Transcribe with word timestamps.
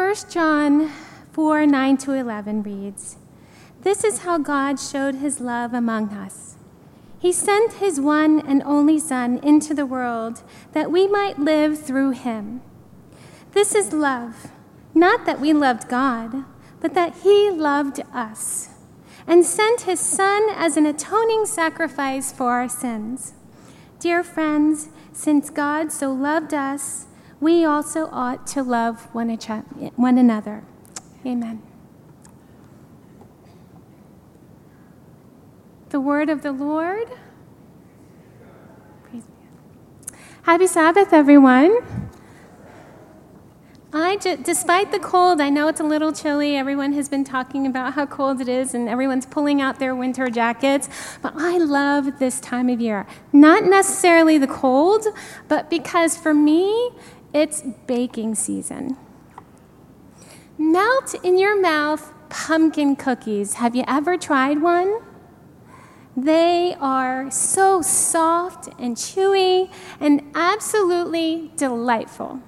1 0.00 0.14
John 0.30 0.90
4 1.32 1.66
9 1.66 1.96
to 1.98 2.12
11 2.14 2.62
reads 2.62 3.18
This 3.82 4.02
is 4.02 4.20
how 4.20 4.38
God 4.38 4.80
showed 4.80 5.16
his 5.16 5.40
love 5.40 5.74
among 5.74 6.08
us. 6.14 6.56
He 7.18 7.32
sent 7.32 7.74
his 7.74 8.00
one 8.00 8.40
and 8.40 8.62
only 8.62 8.98
Son 8.98 9.38
into 9.42 9.74
the 9.74 9.84
world 9.84 10.42
that 10.72 10.90
we 10.90 11.06
might 11.06 11.38
live 11.38 11.78
through 11.78 12.12
him. 12.12 12.62
This 13.52 13.74
is 13.74 13.92
love, 13.92 14.50
not 14.94 15.26
that 15.26 15.38
we 15.38 15.52
loved 15.52 15.86
God, 15.86 16.44
but 16.80 16.94
that 16.94 17.18
he 17.22 17.50
loved 17.50 18.00
us 18.14 18.70
and 19.26 19.44
sent 19.44 19.82
his 19.82 20.00
Son 20.00 20.48
as 20.54 20.78
an 20.78 20.86
atoning 20.86 21.44
sacrifice 21.44 22.32
for 22.32 22.52
our 22.52 22.70
sins. 22.70 23.34
Dear 23.98 24.24
friends, 24.24 24.88
since 25.12 25.50
God 25.50 25.92
so 25.92 26.10
loved 26.10 26.54
us, 26.54 27.04
we 27.40 27.64
also 27.64 28.08
ought 28.12 28.46
to 28.48 28.62
love 28.62 29.12
one, 29.14 29.30
another. 30.18 30.62
Amen. 31.26 31.62
The 35.88 36.00
word 36.00 36.28
of 36.28 36.42
the 36.42 36.52
Lord. 36.52 37.08
Happy 40.42 40.66
Sabbath, 40.66 41.12
everyone. 41.12 41.78
I 43.92 44.16
just, 44.16 44.44
despite 44.44 44.92
the 44.92 45.00
cold, 45.00 45.40
I 45.40 45.50
know 45.50 45.66
it's 45.66 45.80
a 45.80 45.84
little 45.84 46.12
chilly. 46.12 46.56
Everyone 46.56 46.92
has 46.92 47.08
been 47.08 47.24
talking 47.24 47.66
about 47.66 47.94
how 47.94 48.06
cold 48.06 48.40
it 48.40 48.48
is, 48.48 48.72
and 48.72 48.88
everyone's 48.88 49.26
pulling 49.26 49.60
out 49.60 49.80
their 49.80 49.96
winter 49.96 50.28
jackets. 50.28 50.88
But 51.20 51.34
I 51.36 51.58
love 51.58 52.20
this 52.20 52.38
time 52.38 52.68
of 52.68 52.80
year. 52.80 53.06
Not 53.32 53.64
necessarily 53.64 54.38
the 54.38 54.46
cold, 54.46 55.06
but 55.48 55.68
because 55.68 56.16
for 56.16 56.32
me, 56.32 56.90
it's 57.32 57.62
baking 57.86 58.34
season. 58.34 58.96
Melt 60.58 61.14
in 61.22 61.38
your 61.38 61.60
mouth 61.60 62.12
pumpkin 62.28 62.96
cookies. 62.96 63.54
Have 63.54 63.76
you 63.76 63.84
ever 63.86 64.16
tried 64.16 64.62
one? 64.62 65.00
They 66.16 66.74
are 66.80 67.30
so 67.30 67.82
soft 67.82 68.68
and 68.78 68.96
chewy 68.96 69.70
and 70.00 70.30
absolutely 70.34 71.52
delightful. 71.56 72.40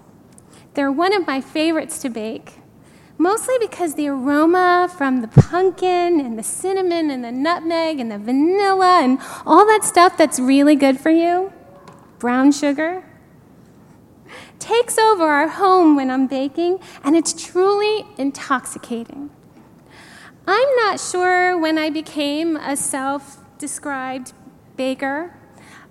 They're 0.74 0.92
one 0.92 1.12
of 1.12 1.26
my 1.26 1.40
favorites 1.40 1.98
to 2.00 2.10
bake, 2.10 2.54
mostly 3.18 3.54
because 3.60 3.94
the 3.94 4.08
aroma 4.08 4.92
from 4.96 5.20
the 5.20 5.28
pumpkin 5.28 6.20
and 6.20 6.38
the 6.38 6.42
cinnamon 6.42 7.10
and 7.10 7.22
the 7.22 7.32
nutmeg 7.32 8.00
and 8.00 8.10
the 8.10 8.18
vanilla 8.18 9.00
and 9.02 9.18
all 9.46 9.66
that 9.66 9.84
stuff 9.84 10.16
that's 10.16 10.40
really 10.40 10.74
good 10.74 10.98
for 10.98 11.10
you, 11.10 11.52
brown 12.18 12.52
sugar, 12.52 13.04
takes 14.62 14.96
over 14.96 15.24
our 15.24 15.48
home 15.48 15.96
when 15.96 16.08
I'm 16.08 16.28
baking, 16.28 16.78
and 17.02 17.16
it's 17.16 17.32
truly 17.32 18.06
intoxicating. 18.16 19.30
I'm 20.46 20.76
not 20.76 21.00
sure 21.00 21.58
when 21.58 21.78
I 21.78 21.90
became 21.90 22.56
a 22.56 22.76
self 22.76 23.38
described 23.58 24.32
baker, 24.76 25.36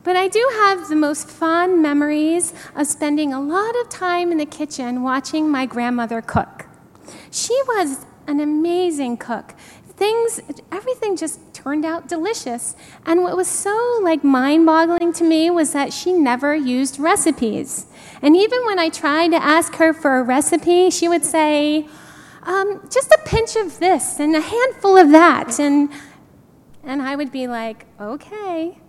but 0.03 0.15
I 0.15 0.29
do 0.29 0.49
have 0.53 0.87
the 0.87 0.95
most 0.95 1.27
fond 1.27 1.81
memories 1.81 2.53
of 2.73 2.87
spending 2.87 3.33
a 3.33 3.41
lot 3.41 3.75
of 3.81 3.89
time 3.89 4.31
in 4.31 4.37
the 4.37 4.45
kitchen 4.45 5.03
watching 5.03 5.49
my 5.49 5.65
grandmother 5.65 6.21
cook. 6.21 6.65
She 7.29 7.53
was 7.67 8.05
an 8.25 8.39
amazing 8.39 9.17
cook. 9.17 9.53
Things, 10.01 10.41
everything 10.71 11.15
just 11.15 11.53
turned 11.53 11.85
out 11.85 12.07
delicious. 12.07 12.75
And 13.05 13.21
what 13.21 13.37
was 13.37 13.47
so 13.47 13.99
like 14.01 14.23
mind-boggling 14.23 15.13
to 15.13 15.23
me 15.23 15.51
was 15.51 15.73
that 15.73 15.93
she 15.93 16.11
never 16.11 16.55
used 16.55 16.97
recipes. 16.97 17.85
And 18.19 18.35
even 18.35 18.65
when 18.65 18.79
I 18.79 18.89
tried 18.89 19.27
to 19.27 19.37
ask 19.37 19.75
her 19.75 19.93
for 19.93 20.17
a 20.17 20.23
recipe, 20.23 20.89
she 20.89 21.07
would 21.07 21.23
say, 21.23 21.87
um, 22.41 22.81
just 22.89 23.11
a 23.11 23.19
pinch 23.25 23.55
of 23.55 23.77
this 23.77 24.19
and 24.19 24.35
a 24.35 24.41
handful 24.41 24.97
of 24.97 25.11
that. 25.11 25.59
And, 25.59 25.91
and 26.83 26.99
I 27.03 27.15
would 27.15 27.31
be 27.31 27.45
like, 27.45 27.85
okay. 27.99 28.79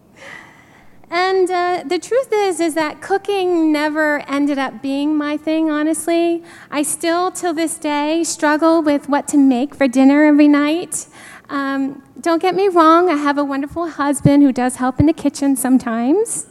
And 1.13 1.51
uh, 1.51 1.83
the 1.85 1.99
truth 1.99 2.29
is, 2.33 2.59
is 2.59 2.73
that 2.73 3.03
cooking 3.03 3.71
never 3.71 4.21
ended 4.21 4.57
up 4.57 4.81
being 4.81 5.15
my 5.15 5.37
thing, 5.37 5.71
honestly. 5.71 6.43
I 6.71 6.83
still, 6.83 7.31
till 7.31 7.53
this 7.53 7.77
day, 7.77 8.25
struggle 8.25 8.81
with 8.81 9.11
what 9.11 9.29
to 9.29 9.37
make 9.37 9.75
for 9.75 9.87
dinner 9.87 10.25
every 10.25 10.49
night. 10.49 11.07
Um, 11.51 12.03
don't 12.19 12.41
get 12.41 12.55
me 12.55 12.69
wrong, 12.69 13.11
I 13.11 13.17
have 13.17 13.37
a 13.37 13.45
wonderful 13.45 13.91
husband 13.91 14.43
who 14.43 14.55
does 14.55 14.77
help 14.77 15.01
in 15.01 15.05
the 15.05 15.13
kitchen 15.13 15.55
sometimes. 15.55 16.47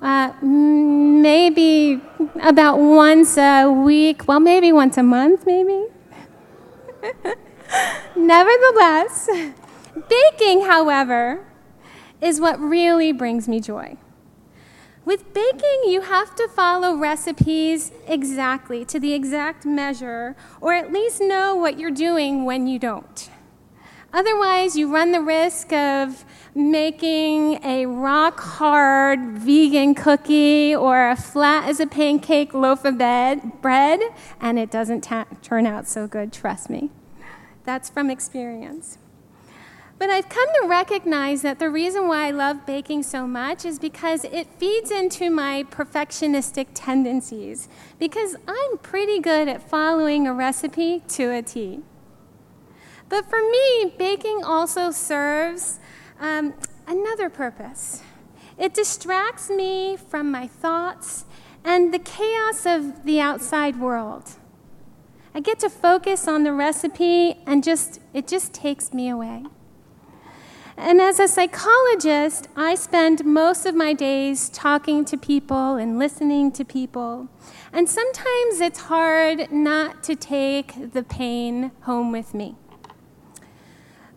Uh, 0.00 0.32
maybe 0.42 2.00
about 2.42 2.80
once 2.80 3.38
a 3.38 3.68
week, 3.70 4.26
well, 4.26 4.40
maybe 4.40 4.72
once 4.72 4.98
a 4.98 5.04
month, 5.04 5.46
maybe. 5.46 5.84
Nevertheless, 8.16 9.30
baking, 10.08 10.62
however, 10.62 11.46
is 12.22 12.40
what 12.40 12.58
really 12.60 13.12
brings 13.12 13.48
me 13.48 13.60
joy. 13.60 13.98
With 15.04 15.34
baking, 15.34 15.82
you 15.86 16.02
have 16.02 16.36
to 16.36 16.48
follow 16.48 16.96
recipes 16.96 17.90
exactly, 18.06 18.84
to 18.84 19.00
the 19.00 19.12
exact 19.12 19.66
measure, 19.66 20.36
or 20.60 20.72
at 20.74 20.92
least 20.92 21.20
know 21.20 21.56
what 21.56 21.78
you're 21.78 21.90
doing 21.90 22.44
when 22.44 22.68
you 22.68 22.78
don't. 22.78 23.28
Otherwise, 24.12 24.76
you 24.76 24.92
run 24.92 25.10
the 25.10 25.20
risk 25.20 25.72
of 25.72 26.24
making 26.54 27.64
a 27.64 27.86
rock 27.86 28.38
hard 28.38 29.38
vegan 29.38 29.94
cookie 29.94 30.74
or 30.74 31.08
a 31.08 31.16
flat 31.16 31.68
as 31.68 31.80
a 31.80 31.86
pancake 31.86 32.54
loaf 32.54 32.84
of 32.84 32.98
bread, 32.98 34.00
and 34.40 34.58
it 34.58 34.70
doesn't 34.70 35.00
ta- 35.00 35.26
turn 35.40 35.66
out 35.66 35.88
so 35.88 36.06
good, 36.06 36.32
trust 36.32 36.70
me. 36.70 36.90
That's 37.64 37.88
from 37.88 38.08
experience. 38.08 38.98
But 39.98 40.10
I've 40.10 40.28
come 40.28 40.48
to 40.60 40.66
recognize 40.66 41.42
that 41.42 41.58
the 41.58 41.70
reason 41.70 42.08
why 42.08 42.26
I 42.26 42.30
love 42.30 42.66
baking 42.66 43.04
so 43.04 43.26
much 43.26 43.64
is 43.64 43.78
because 43.78 44.24
it 44.24 44.48
feeds 44.58 44.90
into 44.90 45.30
my 45.30 45.64
perfectionistic 45.70 46.68
tendencies, 46.74 47.68
because 47.98 48.36
I'm 48.48 48.78
pretty 48.78 49.20
good 49.20 49.48
at 49.48 49.62
following 49.68 50.26
a 50.26 50.34
recipe 50.34 51.02
to 51.08 51.30
a 51.30 51.42
T. 51.42 51.80
But 53.08 53.28
for 53.28 53.40
me, 53.40 53.94
baking 53.96 54.42
also 54.42 54.90
serves 54.90 55.78
um, 56.18 56.54
another 56.86 57.28
purpose. 57.28 58.02
It 58.58 58.74
distracts 58.74 59.50
me 59.50 59.96
from 59.96 60.30
my 60.30 60.46
thoughts 60.46 61.26
and 61.64 61.92
the 61.92 61.98
chaos 61.98 62.66
of 62.66 63.04
the 63.04 63.20
outside 63.20 63.78
world. 63.78 64.30
I 65.34 65.40
get 65.40 65.58
to 65.60 65.70
focus 65.70 66.28
on 66.28 66.42
the 66.42 66.52
recipe 66.52 67.38
and 67.46 67.64
just 67.64 68.00
it 68.12 68.26
just 68.26 68.52
takes 68.52 68.92
me 68.92 69.08
away. 69.08 69.44
And 70.84 71.00
as 71.00 71.20
a 71.20 71.28
psychologist, 71.28 72.48
I 72.56 72.74
spend 72.74 73.24
most 73.24 73.66
of 73.66 73.74
my 73.76 73.92
days 73.92 74.48
talking 74.48 75.04
to 75.04 75.16
people 75.16 75.76
and 75.76 75.96
listening 75.96 76.50
to 76.52 76.64
people. 76.64 77.28
And 77.72 77.88
sometimes 77.88 78.60
it's 78.60 78.80
hard 78.80 79.52
not 79.52 80.02
to 80.02 80.16
take 80.16 80.92
the 80.92 81.04
pain 81.04 81.70
home 81.82 82.10
with 82.10 82.34
me. 82.34 82.56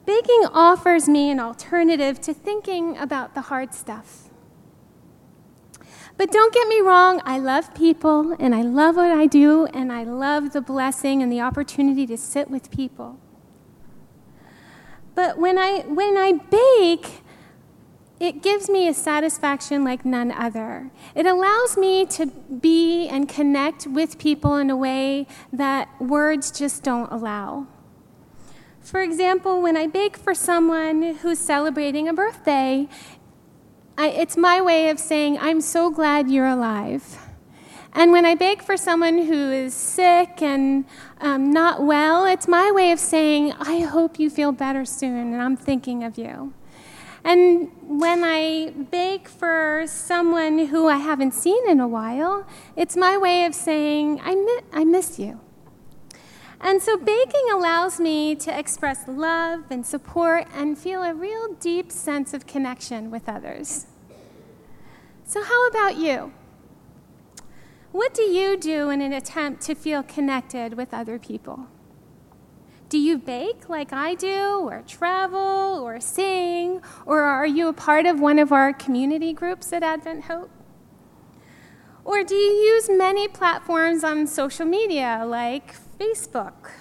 Baking 0.08 0.48
offers 0.52 1.08
me 1.08 1.30
an 1.30 1.40
alternative 1.40 2.20
to 2.22 2.34
thinking 2.34 2.97
about 2.97 3.36
the 3.36 3.42
hard 3.42 3.76
stuff. 3.76 4.32
But 6.18 6.32
don't 6.32 6.52
get 6.52 6.68
me 6.68 6.80
wrong, 6.80 7.22
I 7.26 7.38
love 7.38 7.76
people 7.76 8.36
and 8.40 8.56
I 8.56 8.64
love 8.64 8.96
what 8.96 9.12
I 9.12 9.28
do 9.28 9.68
and 9.68 9.94
I 9.94 10.03
love 10.03 10.52
the 10.52 10.62
blessing 10.62 11.22
and 11.22 11.32
the 11.32 11.42
opportunity 11.42 12.08
to 12.08 12.18
sit 12.18 12.50
with 12.50 12.72
people. 12.72 13.20
But 15.16 15.38
when 15.38 15.58
I, 15.58 15.80
when 15.88 16.18
I 16.18 16.34
bake, 16.34 17.22
it 18.20 18.41
gives 18.41 18.70
me 18.70 18.88
a 18.88 18.94
satisfaction 18.94 19.84
like 19.84 20.06
none 20.06 20.32
other. 20.32 20.91
It 21.16 21.26
allows 21.26 21.78
me 21.78 22.06
to 22.08 22.28
be 22.28 23.08
and 23.08 23.28
connect 23.28 23.88
with 23.88 24.17
people 24.17 24.58
in 24.58 24.70
a 24.70 24.76
way 24.76 25.28
that 25.52 25.90
words 26.02 26.52
just 26.52 26.84
don't 26.84 27.12
allow. 27.12 27.67
For 28.82 29.02
example, 29.02 29.62
when 29.62 29.76
I 29.76 29.88
bake 29.88 30.16
for 30.16 30.35
someone 30.35 31.16
who's 31.16 31.40
celebrating 31.40 32.08
a 32.08 32.14
birthday, 32.14 32.88
I, 33.97 34.09
it's 34.09 34.38
my 34.38 34.62
way 34.62 34.90
of 34.90 35.00
saying, 35.00 35.40
I'm 35.40 35.59
so 35.59 35.90
glad 35.90 36.29
you're 36.29 36.46
alive. 36.46 37.25
And 37.97 38.12
when 38.12 38.26
I 38.26 38.36
bake 38.36 38.62
for 38.62 38.76
someone 38.76 39.20
who 39.20 39.52
is 39.52 39.74
sick 39.74 40.42
and 40.42 40.84
um, 41.22 41.50
not 41.50 41.82
well, 41.82 42.26
it's 42.26 42.46
my 42.46 42.70
way 42.70 42.92
of 42.92 43.00
saying, 43.00 43.53
I 43.53 43.80
hope 43.80 44.20
you 44.20 44.30
feel 44.30 44.52
better 44.52 44.84
soon, 44.84 45.34
and 45.34 45.42
I'm 45.42 45.56
thinking 45.56 46.03
of 46.03 46.18
you. 46.18 46.53
And 47.24 47.72
when 47.82 48.26
I 48.26 48.72
bake 48.92 49.30
for 49.30 49.86
someone 49.88 50.68
who 50.68 50.90
I 50.90 50.97
haven't 50.97 51.34
seen 51.34 51.70
in 51.70 51.80
a 51.80 51.88
while, 51.88 52.46
it's 52.76 52.97
my 52.97 53.18
way 53.18 53.46
of 53.46 53.56
saying, 53.56 54.20
I, 54.22 54.36
mi- 54.36 54.68
I 54.74 54.84
miss 54.84 55.18
you. 55.18 55.40
And 56.59 56.82
so 56.82 56.98
baking 56.98 57.48
allows 57.53 58.02
me 58.02 58.36
to 58.36 58.59
express 58.59 59.08
love 59.08 59.64
and 59.70 59.86
support 59.86 60.48
and 60.53 60.78
feel 60.78 61.02
a 61.02 61.14
real 61.14 61.53
deep 61.62 61.94
sense 61.94 62.34
of 62.34 62.46
connection 62.46 63.09
with 63.09 63.30
others. 63.30 63.86
So, 65.24 65.44
how 65.44 65.68
about 65.68 65.96
you? 65.96 66.34
What 67.96 68.14
do 68.14 68.24
you 68.24 68.58
do 68.58 68.90
in 68.90 69.02
an 69.02 69.14
attempt 69.14 69.62
to 69.62 69.74
feel 69.74 70.03
connected 70.03 70.74
with 70.74 70.94
other 70.94 71.18
people? 71.18 71.68
Do 72.90 72.97
you 72.97 73.18
bake 73.18 73.70
like 73.70 73.94
I 73.94 74.16
do, 74.16 74.68
or 74.68 74.84
travel, 74.86 75.80
or 75.82 76.02
sing, 76.02 76.82
or 77.06 77.22
are 77.22 77.46
you 77.46 77.70
a 77.70 77.74
part 77.74 78.06
of 78.06 78.20
one 78.20 78.38
of 78.38 78.52
our 78.52 78.74
community 78.74 79.32
groups 79.32 79.72
at 79.72 79.82
Advent 79.82 80.26
Hope? 80.26 80.52
Or 82.03 82.22
do 82.26 82.36
you 82.36 82.52
use 82.74 82.90
many 82.90 83.30
platforms 83.30 84.03
on 84.03 84.28
social 84.28 84.66
media 84.66 85.24
like 85.26 85.74
Facebook? 85.98 86.72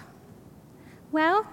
Well, 1.13 1.47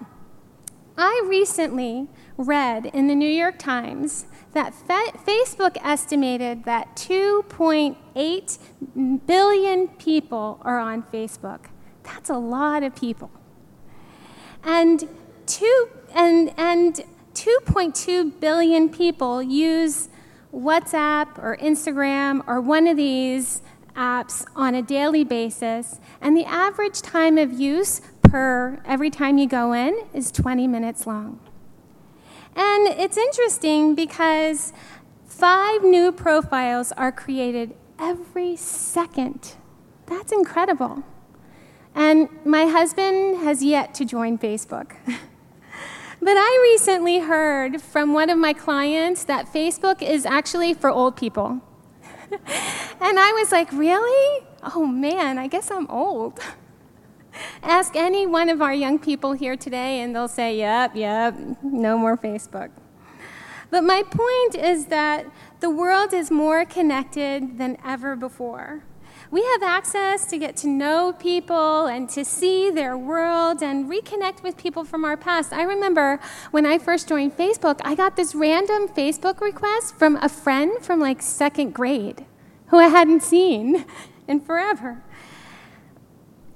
I 0.98 1.24
recently 1.28 2.08
read 2.36 2.86
in 2.86 3.06
the 3.06 3.14
New 3.14 3.30
York 3.30 3.60
Times 3.60 4.26
that 4.54 4.74
Fe- 4.74 5.12
Facebook 5.26 5.76
estimated 5.82 6.64
that 6.64 6.94
2.8 6.96 8.58
billion 9.26 9.88
people 9.88 10.60
are 10.62 10.78
on 10.78 11.02
Facebook. 11.04 11.66
That's 12.02 12.30
a 12.30 12.38
lot 12.38 12.82
of 12.82 12.94
people. 12.94 13.30
And, 14.62 15.08
two, 15.46 15.88
and, 16.14 16.52
and 16.56 17.00
2.2 17.34 18.40
billion 18.40 18.88
people 18.88 19.42
use 19.42 20.08
WhatsApp 20.52 21.38
or 21.38 21.56
Instagram 21.56 22.42
or 22.46 22.60
one 22.60 22.86
of 22.86 22.96
these 22.96 23.62
apps 23.96 24.44
on 24.54 24.74
a 24.74 24.82
daily 24.82 25.24
basis, 25.24 26.00
and 26.20 26.36
the 26.36 26.44
average 26.44 27.02
time 27.02 27.38
of 27.38 27.52
use 27.52 28.00
per 28.22 28.80
every 28.84 29.10
time 29.10 29.38
you 29.38 29.46
go 29.46 29.72
in 29.72 30.04
is 30.14 30.30
20 30.30 30.66
minutes 30.66 31.06
long. 31.06 31.40
And 32.54 32.88
it's 32.88 33.16
interesting 33.16 33.94
because 33.94 34.72
five 35.24 35.82
new 35.82 36.12
profiles 36.12 36.92
are 36.92 37.10
created 37.10 37.74
every 37.98 38.56
second. 38.56 39.54
That's 40.06 40.32
incredible. 40.32 41.02
And 41.94 42.28
my 42.44 42.66
husband 42.66 43.38
has 43.38 43.62
yet 43.62 43.94
to 43.94 44.04
join 44.04 44.38
Facebook. 44.38 44.96
but 45.06 46.36
I 46.36 46.70
recently 46.72 47.20
heard 47.20 47.82
from 47.82 48.12
one 48.12 48.30
of 48.30 48.38
my 48.38 48.52
clients 48.52 49.24
that 49.24 49.52
Facebook 49.52 50.02
is 50.02 50.24
actually 50.24 50.74
for 50.74 50.90
old 50.90 51.16
people. 51.16 51.60
and 52.32 53.18
I 53.18 53.32
was 53.38 53.52
like, 53.52 53.70
really? 53.72 54.46
Oh 54.74 54.86
man, 54.86 55.38
I 55.38 55.46
guess 55.48 55.70
I'm 55.70 55.86
old. 55.88 56.40
Ask 57.62 57.96
any 57.96 58.26
one 58.26 58.48
of 58.48 58.60
our 58.60 58.74
young 58.74 58.98
people 58.98 59.32
here 59.32 59.56
today, 59.56 60.00
and 60.00 60.14
they'll 60.14 60.28
say, 60.28 60.56
yep, 60.58 60.94
yep, 60.94 61.34
no 61.62 61.96
more 61.98 62.16
Facebook. 62.16 62.70
But 63.70 63.84
my 63.84 64.02
point 64.02 64.54
is 64.54 64.86
that 64.86 65.26
the 65.60 65.70
world 65.70 66.12
is 66.12 66.30
more 66.30 66.64
connected 66.64 67.56
than 67.58 67.78
ever 67.84 68.16
before. 68.16 68.84
We 69.30 69.42
have 69.44 69.62
access 69.62 70.26
to 70.26 70.36
get 70.36 70.56
to 70.58 70.68
know 70.68 71.14
people 71.18 71.86
and 71.86 72.06
to 72.10 72.22
see 72.22 72.70
their 72.70 72.98
world 72.98 73.62
and 73.62 73.88
reconnect 73.90 74.42
with 74.42 74.58
people 74.58 74.84
from 74.84 75.06
our 75.06 75.16
past. 75.16 75.54
I 75.54 75.62
remember 75.62 76.20
when 76.50 76.66
I 76.66 76.76
first 76.76 77.08
joined 77.08 77.34
Facebook, 77.34 77.80
I 77.82 77.94
got 77.94 78.16
this 78.16 78.34
random 78.34 78.88
Facebook 78.88 79.40
request 79.40 79.96
from 79.96 80.16
a 80.16 80.28
friend 80.28 80.72
from 80.82 81.00
like 81.00 81.22
second 81.22 81.72
grade 81.72 82.26
who 82.66 82.78
I 82.78 82.88
hadn't 82.88 83.22
seen 83.22 83.86
in 84.28 84.40
forever 84.40 85.02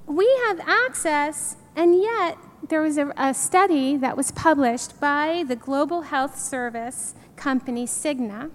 we 0.06 0.26
have 0.46 0.60
access, 0.60 1.56
and 1.74 2.00
yet 2.00 2.38
there 2.68 2.80
was 2.80 2.96
a, 2.96 3.12
a, 3.16 3.34
study 3.34 3.96
that 3.96 4.16
was 4.16 4.30
published 4.30 5.00
by 5.00 5.44
the 5.46 5.56
global 5.56 6.02
health 6.02 6.38
service 6.38 7.14
company 7.36 7.86
Cigna, 7.86 8.50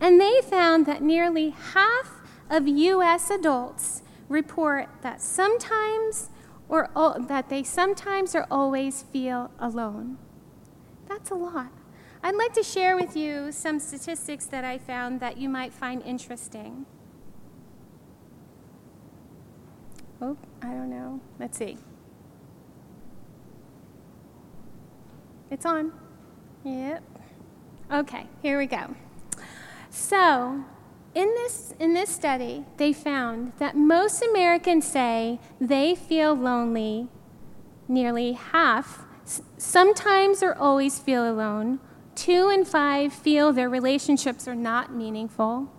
and 0.00 0.20
they 0.20 0.40
found 0.42 0.86
that 0.86 1.02
nearly 1.02 1.50
half 1.50 2.20
of 2.50 2.68
U.S. 2.68 3.30
adults 3.30 4.02
report 4.28 4.88
that 5.02 5.20
sometimes 5.20 6.30
or 6.68 6.90
that 7.28 7.48
they 7.48 7.62
sometimes 7.62 8.34
or 8.34 8.46
always 8.50 9.02
feel 9.02 9.50
alone. 9.58 10.18
That's 11.08 11.30
a 11.30 11.34
lot. 11.34 11.70
I'd 12.22 12.34
like 12.34 12.54
to 12.54 12.62
share 12.62 12.96
with 12.96 13.16
you 13.16 13.52
some 13.52 13.78
statistics 13.78 14.46
that 14.46 14.64
I 14.64 14.78
found 14.78 15.20
that 15.20 15.36
you 15.38 15.48
might 15.48 15.72
find 15.72 16.02
interesting. 16.02 16.86
Oh, 20.20 20.36
I 20.62 20.68
don't 20.68 20.90
know. 20.90 21.20
Let's 21.38 21.58
see. 21.58 21.76
It's 25.50 25.66
on. 25.66 25.92
Yep. 26.64 27.02
Okay, 27.92 28.26
here 28.42 28.58
we 28.58 28.66
go. 28.66 28.94
So, 29.90 30.64
in 31.14 31.28
this, 31.34 31.74
in 31.78 31.94
this 31.94 32.10
study, 32.10 32.64
they 32.78 32.92
found 32.92 33.52
that 33.58 33.76
most 33.76 34.22
Americans 34.22 34.86
say 34.86 35.38
they 35.60 35.94
feel 35.94 36.34
lonely, 36.34 37.08
nearly 37.86 38.32
half, 38.32 39.04
sometimes 39.56 40.42
or 40.42 40.54
always 40.54 40.98
feel 40.98 41.30
alone. 41.30 41.78
Two 42.14 42.48
in 42.48 42.64
five 42.64 43.12
feel 43.12 43.52
their 43.52 43.68
relationships 43.68 44.48
are 44.48 44.54
not 44.54 44.92
meaningful. 44.92 45.70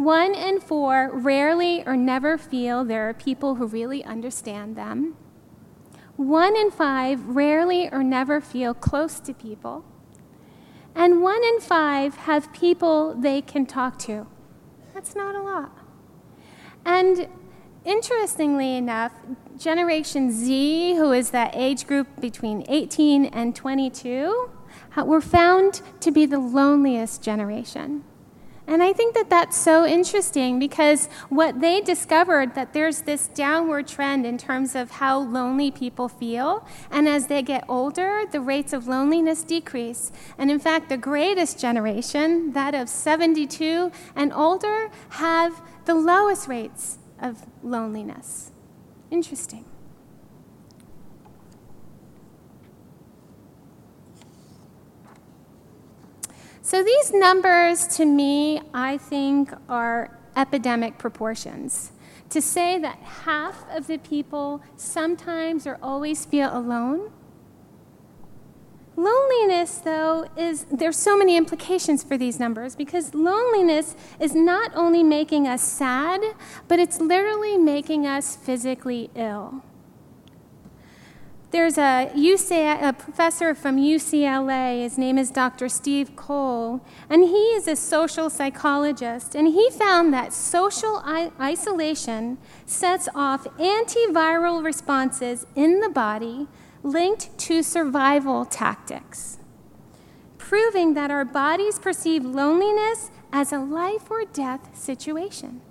One 0.00 0.34
in 0.34 0.60
four 0.60 1.10
rarely 1.12 1.84
or 1.84 1.94
never 1.94 2.38
feel 2.38 2.86
there 2.86 3.06
are 3.10 3.12
people 3.12 3.56
who 3.56 3.66
really 3.66 4.02
understand 4.02 4.74
them. 4.74 5.14
One 6.16 6.56
in 6.56 6.70
five 6.70 7.22
rarely 7.26 7.86
or 7.92 8.02
never 8.02 8.40
feel 8.40 8.72
close 8.72 9.20
to 9.20 9.34
people. 9.34 9.84
And 10.94 11.20
one 11.20 11.44
in 11.44 11.60
five 11.60 12.14
have 12.14 12.50
people 12.50 13.14
they 13.14 13.42
can 13.42 13.66
talk 13.66 13.98
to. 13.98 14.26
That's 14.94 15.14
not 15.14 15.34
a 15.34 15.42
lot. 15.42 15.76
And 16.86 17.28
interestingly 17.84 18.76
enough, 18.76 19.12
Generation 19.58 20.32
Z, 20.32 20.94
who 20.94 21.12
is 21.12 21.28
that 21.32 21.54
age 21.54 21.86
group 21.86 22.08
between 22.22 22.64
18 22.70 23.26
and 23.26 23.54
22, 23.54 24.50
were 25.04 25.20
found 25.20 25.82
to 26.00 26.10
be 26.10 26.24
the 26.24 26.38
loneliest 26.38 27.22
generation. 27.22 28.04
And 28.70 28.84
I 28.84 28.92
think 28.92 29.16
that 29.16 29.28
that's 29.28 29.56
so 29.56 29.84
interesting 29.84 30.60
because 30.60 31.08
what 31.28 31.60
they 31.60 31.80
discovered 31.80 32.54
that 32.54 32.72
there's 32.72 33.00
this 33.02 33.26
downward 33.26 33.88
trend 33.88 34.24
in 34.24 34.38
terms 34.38 34.76
of 34.76 34.92
how 34.92 35.18
lonely 35.18 35.72
people 35.72 36.08
feel, 36.08 36.64
and 36.88 37.08
as 37.08 37.26
they 37.26 37.42
get 37.42 37.64
older, 37.68 38.22
the 38.30 38.40
rates 38.40 38.72
of 38.72 38.86
loneliness 38.86 39.42
decrease. 39.42 40.12
And 40.38 40.52
in 40.52 40.60
fact, 40.60 40.88
the 40.88 40.96
greatest 40.96 41.58
generation, 41.58 42.52
that 42.52 42.76
of 42.76 42.88
72 42.88 43.90
and 44.14 44.32
older, 44.32 44.92
have 45.08 45.60
the 45.86 45.96
lowest 45.96 46.46
rates 46.46 47.00
of 47.20 47.44
loneliness. 47.64 48.52
Interesting. 49.10 49.64
So 56.70 56.84
these 56.84 57.12
numbers, 57.12 57.88
to 57.96 58.04
me, 58.04 58.60
I 58.72 58.96
think 58.96 59.52
are 59.68 60.16
epidemic 60.36 60.98
proportions. 60.98 61.90
To 62.28 62.40
say 62.40 62.78
that 62.78 62.96
half 63.24 63.64
of 63.74 63.88
the 63.88 63.98
people 63.98 64.62
sometimes 64.76 65.66
or 65.66 65.80
always 65.82 66.24
feel 66.24 66.56
alone. 66.56 67.10
Loneliness, 68.94 69.78
though, 69.78 70.28
is 70.36 70.64
there's 70.70 70.96
so 70.96 71.18
many 71.18 71.36
implications 71.36 72.04
for 72.04 72.16
these 72.16 72.38
numbers 72.38 72.76
because 72.76 73.14
loneliness 73.16 73.96
is 74.20 74.36
not 74.36 74.70
only 74.76 75.02
making 75.02 75.48
us 75.48 75.62
sad, 75.62 76.22
but 76.68 76.78
it's 76.78 77.00
literally 77.00 77.58
making 77.58 78.06
us 78.06 78.36
physically 78.36 79.10
ill. 79.16 79.64
There's 81.50 81.78
a, 81.78 82.08
UCLA, 82.14 82.80
a 82.80 82.92
professor 82.92 83.56
from 83.56 83.76
UCLA, 83.76 84.82
his 84.82 84.96
name 84.96 85.18
is 85.18 85.32
Dr. 85.32 85.68
Steve 85.68 86.14
Cole, 86.14 86.80
and 87.08 87.24
he 87.24 87.44
is 87.56 87.66
a 87.66 87.74
social 87.74 88.30
psychologist, 88.30 89.34
and 89.34 89.48
he 89.48 89.68
found 89.70 90.14
that 90.14 90.32
social 90.32 91.02
isolation 91.40 92.38
sets 92.66 93.08
off 93.16 93.46
antiviral 93.58 94.64
responses 94.64 95.44
in 95.56 95.80
the 95.80 95.88
body 95.88 96.46
linked 96.84 97.36
to 97.38 97.64
survival 97.64 98.44
tactics, 98.44 99.38
proving 100.38 100.94
that 100.94 101.10
our 101.10 101.24
bodies 101.24 101.80
perceive 101.80 102.24
loneliness 102.24 103.10
as 103.32 103.52
a 103.52 103.58
life 103.58 104.08
or 104.08 104.24
death 104.24 104.78
situation. 104.78 105.62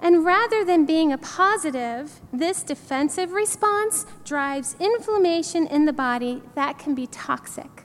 And 0.00 0.24
rather 0.24 0.64
than 0.64 0.86
being 0.86 1.12
a 1.12 1.18
positive, 1.18 2.20
this 2.32 2.62
defensive 2.62 3.32
response 3.32 4.06
drives 4.24 4.76
inflammation 4.78 5.66
in 5.66 5.86
the 5.86 5.92
body 5.92 6.42
that 6.54 6.78
can 6.78 6.94
be 6.94 7.06
toxic. 7.08 7.84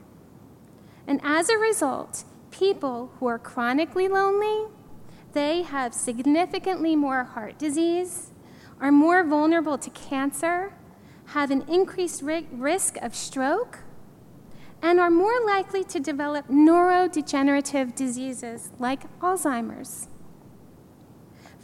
And 1.07 1.19
as 1.23 1.49
a 1.49 1.57
result, 1.57 2.23
people 2.51 3.11
who 3.19 3.25
are 3.25 3.39
chronically 3.39 4.07
lonely, 4.07 4.71
they 5.33 5.63
have 5.63 5.93
significantly 5.93 6.95
more 6.95 7.23
heart 7.23 7.57
disease, 7.57 8.31
are 8.79 8.91
more 8.91 9.23
vulnerable 9.23 9.77
to 9.79 9.89
cancer, 9.89 10.73
have 11.27 11.49
an 11.49 11.63
increased 11.67 12.21
risk 12.21 12.97
of 12.97 13.15
stroke, 13.15 13.79
and 14.83 14.99
are 14.99 15.09
more 15.09 15.39
likely 15.45 15.83
to 15.85 15.99
develop 15.99 16.47
neurodegenerative 16.47 17.95
diseases 17.95 18.71
like 18.77 19.09
Alzheimer's. 19.19 20.07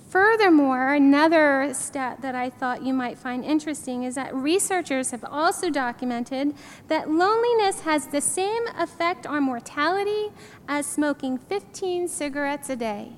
Furthermore, 0.10 0.96
another 0.96 1.72
stat 1.76 2.22
that 2.22 2.34
I 2.34 2.50
thought 2.50 2.84
you 2.84 2.96
might 2.96 3.20
find 3.20 3.46
interesting 3.46 4.04
is 4.04 4.16
that 4.16 4.34
researchers 4.34 5.12
have 5.12 5.24
also 5.24 5.70
documented 5.70 6.56
that 6.88 7.12
loneliness 7.12 7.82
has 7.82 8.08
the 8.08 8.20
same 8.20 8.66
effect 8.76 9.28
on 9.28 9.44
mortality 9.44 10.30
as 10.68 10.88
smoking 10.88 11.38
15 11.38 12.08
cigarettes 12.08 12.72
a 12.72 12.76
day. 12.76 13.12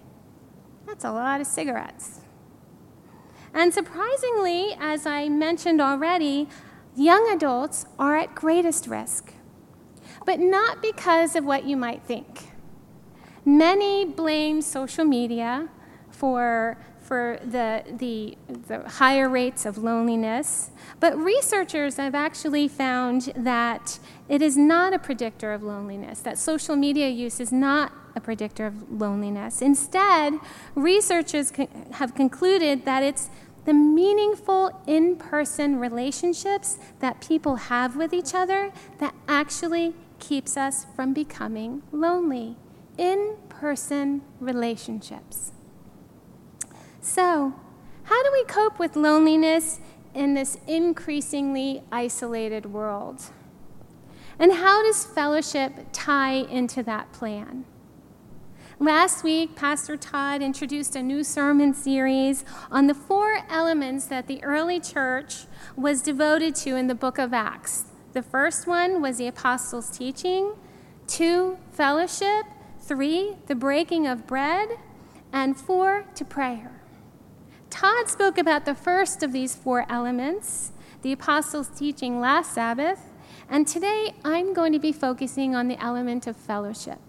That's 0.86 1.06
a 1.06 1.14
lot 1.14 1.40
of 1.40 1.48
cigarettes. 1.48 2.20
And 3.54 3.74
surprisingly, 3.74 4.76
as 4.78 5.06
I 5.06 5.30
mentioned 5.30 5.80
already, 5.80 6.50
young 6.94 7.32
adults 7.32 7.86
are 7.98 8.18
at 8.18 8.36
greatest 8.36 8.88
risk, 8.88 9.34
but 10.26 10.42
not 10.42 10.82
because 10.82 11.38
of 11.38 11.46
what 11.46 11.64
you 11.64 11.78
might 11.78 12.04
think. 12.04 12.52
Many 13.46 14.04
blame 14.04 14.62
social 14.62 15.06
media 15.06 15.70
for, 16.22 16.78
for 17.00 17.40
the, 17.44 17.84
the, 17.98 18.38
the 18.68 18.88
higher 18.88 19.28
rates 19.28 19.66
of 19.66 19.80
loneliness, 19.80 20.70
but 21.00 21.18
researchers 21.18 21.98
have 21.98 22.14
actually 22.14 22.68
found 22.68 23.34
that 23.36 23.98
it 24.30 24.40
is 24.40 24.56
not 24.56 24.94
a 24.94 25.00
predictor 25.00 25.52
of 25.52 25.64
loneliness, 25.64 26.20
that 26.20 26.38
social 26.38 26.76
media 26.76 27.10
use 27.10 27.40
is 27.40 27.52
not 27.52 27.92
a 28.16 28.22
predictor 28.22 28.68
of 28.68 28.92
loneliness. 28.92 29.64
Instead, 29.64 30.36
researchers 30.76 31.52
have 31.94 32.14
concluded 32.14 32.86
that 32.86 33.02
it's 33.02 33.32
the 33.66 33.74
meaningful 33.74 34.80
in 34.86 35.16
person 35.16 35.80
relationships 35.80 36.78
that 37.00 37.20
people 37.20 37.56
have 37.56 37.96
with 37.96 38.14
each 38.14 38.36
other 38.36 38.72
that 39.00 39.16
actually 39.28 39.96
keeps 40.20 40.56
us 40.56 40.86
from 40.96 41.16
becoming 41.16 41.82
lonely. 41.92 42.58
In 42.96 43.38
person 43.50 44.22
relationships. 44.40 45.54
So, 47.02 47.54
how 48.04 48.24
do 48.24 48.30
we 48.32 48.44
cope 48.46 48.78
with 48.78 48.96
loneliness 48.96 49.80
in 50.14 50.36
this 50.36 50.60
increasingly 50.68 51.82
isolated 51.92 52.68
world? 52.68 53.24
And 54.38 54.54
how 54.54 54.84
does 54.84 55.04
fellowship 55.04 55.88
tie 55.92 56.34
into 56.34 56.84
that 56.84 57.12
plan? 57.12 57.66
Last 58.80 59.24
week, 59.24 59.56
Pastor 59.56 59.98
Todd 59.98 60.44
introduced 60.44 60.96
a 60.96 61.02
new 61.02 61.24
sermon 61.24 61.74
series 61.74 62.46
on 62.72 62.86
the 62.86 62.94
four 62.94 63.40
elements 63.50 64.06
that 64.06 64.28
the 64.28 64.44
early 64.44 64.80
church 64.80 65.46
was 65.76 66.04
devoted 66.04 66.56
to 66.58 66.76
in 66.76 66.86
the 66.86 66.96
book 66.96 67.18
of 67.18 67.34
Acts. 67.34 67.86
The 68.14 68.22
first 68.22 68.68
one 68.68 69.02
was 69.02 69.18
the 69.18 69.28
apostles' 69.28 69.90
teaching, 69.90 70.54
two, 71.08 71.58
fellowship, 71.72 72.46
three, 72.80 73.38
the 73.48 73.56
breaking 73.56 74.06
of 74.06 74.28
bread, 74.28 74.70
and 75.34 75.58
four, 75.58 76.06
to 76.16 76.26
prayer. 76.26 76.81
Todd 77.72 78.10
spoke 78.10 78.38
about 78.38 78.66
the 78.66 78.76
first 78.76 79.24
of 79.24 79.32
these 79.32 79.56
four 79.56 79.86
elements, 79.90 80.74
the 81.02 81.14
apostles' 81.14 81.70
teaching 81.70 82.20
last 82.20 82.54
Sabbath, 82.54 83.00
and 83.50 83.66
today 83.66 84.14
I'm 84.26 84.54
going 84.54 84.74
to 84.74 84.80
be 84.80 84.92
focusing 84.92 85.56
on 85.56 85.70
the 85.70 85.82
element 85.82 86.28
of 86.28 86.36
fellowship. 86.36 87.00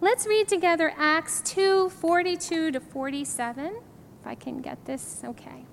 Let's 0.00 0.26
read 0.26 0.48
together 0.48 0.92
Acts 0.96 1.40
2 1.46 1.88
42 1.88 2.72
to 2.72 2.80
47. 2.80 3.80
If 4.20 4.26
I 4.26 4.34
can 4.34 4.60
get 4.60 4.84
this, 4.84 5.22
okay. 5.24 5.64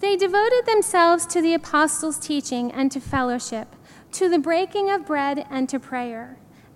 They 0.00 0.14
devoted 0.16 0.66
themselves 0.66 1.26
to 1.26 1.40
the 1.40 1.54
apostles' 1.54 2.18
teaching 2.18 2.70
and 2.70 2.92
to 2.92 3.00
fellowship, 3.00 3.74
to 4.12 4.28
the 4.28 4.38
breaking 4.38 4.90
of 4.90 5.06
bread 5.06 5.46
and 5.50 5.68
to 5.70 5.80
prayer. 5.80 6.36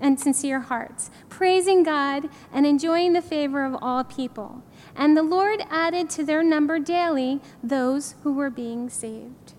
and 0.00 0.18
sincere 0.18 0.60
hearts, 0.60 1.10
praising 1.28 1.82
God 1.82 2.28
and 2.52 2.66
enjoying 2.66 3.12
the 3.12 3.22
favor 3.22 3.64
of 3.64 3.76
all 3.80 4.04
people. 4.04 4.62
And 4.96 5.16
the 5.16 5.22
Lord 5.22 5.62
added 5.70 6.10
to 6.10 6.24
their 6.24 6.42
number 6.42 6.78
daily 6.78 7.40
those 7.62 8.14
who 8.22 8.32
were 8.32 8.50
being 8.50 8.88
saved. 8.88 9.54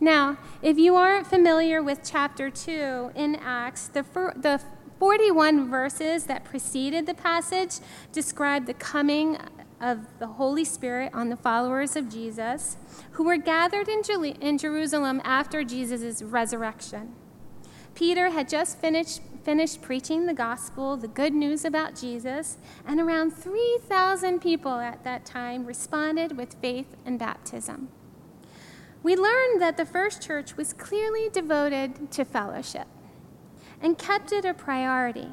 Now, 0.00 0.38
if 0.62 0.78
you 0.78 0.94
aren't 0.94 1.26
familiar 1.26 1.82
with 1.82 2.00
chapter 2.04 2.50
2 2.50 3.12
in 3.14 3.36
Acts, 3.36 3.88
the, 3.88 4.04
the 4.36 4.60
41 4.98 5.70
verses 5.70 6.24
that 6.24 6.44
preceded 6.44 7.06
the 7.06 7.14
passage 7.14 7.78
describe 8.12 8.66
the 8.66 8.74
coming 8.74 9.38
of 9.80 10.18
the 10.18 10.26
Holy 10.26 10.64
Spirit 10.64 11.12
on 11.14 11.28
the 11.28 11.36
followers 11.36 11.96
of 11.96 12.08
Jesus 12.08 12.76
who 13.12 13.24
were 13.24 13.36
gathered 13.36 13.88
in, 13.88 14.58
Jerusalem 14.58 15.20
after 15.24 15.62
Jesus' 15.62 16.22
resurrection. 16.22 17.14
Peter 17.94 18.30
had 18.30 18.48
just 18.48 18.78
finished 18.78 19.20
finished 19.44 19.82
preaching 19.82 20.26
the 20.26 20.34
gospel, 20.34 20.96
the 20.96 21.08
good 21.08 21.32
news 21.32 21.64
about 21.64 21.94
Jesus, 21.94 22.58
and 22.86 23.00
around 23.00 23.32
3,000 23.32 24.40
people 24.40 24.72
at 24.72 25.04
that 25.04 25.24
time 25.24 25.64
responded 25.64 26.36
with 26.36 26.54
faith 26.60 26.96
and 27.06 27.18
baptism. 27.18 27.88
We 29.02 29.16
learned 29.16 29.60
that 29.62 29.76
the 29.76 29.86
first 29.86 30.22
church 30.22 30.56
was 30.56 30.72
clearly 30.72 31.28
devoted 31.32 32.10
to 32.12 32.24
fellowship 32.24 32.86
and 33.80 33.96
kept 33.96 34.32
it 34.32 34.44
a 34.44 34.54
priority 34.54 35.28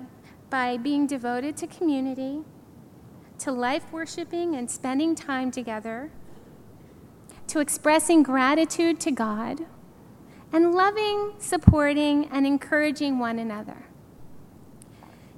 by 0.50 0.78
being 0.78 1.08
devoted 1.08 1.58
to 1.58 1.68
community, 1.68 2.42
to 3.40 3.52
life 3.52 3.92
worshiping 3.92 4.56
and 4.56 4.70
spending 4.70 5.16
time 5.16 5.52
together, 5.52 6.12
to 7.48 7.60
expressing 7.60 8.24
gratitude 8.24 9.00
to 9.02 9.12
God, 9.12 9.66
and 10.52 10.74
loving, 10.74 11.34
supporting, 11.40 12.28
and 12.28 12.46
encouraging 12.46 13.20
one 13.20 13.40
another. 13.40 13.88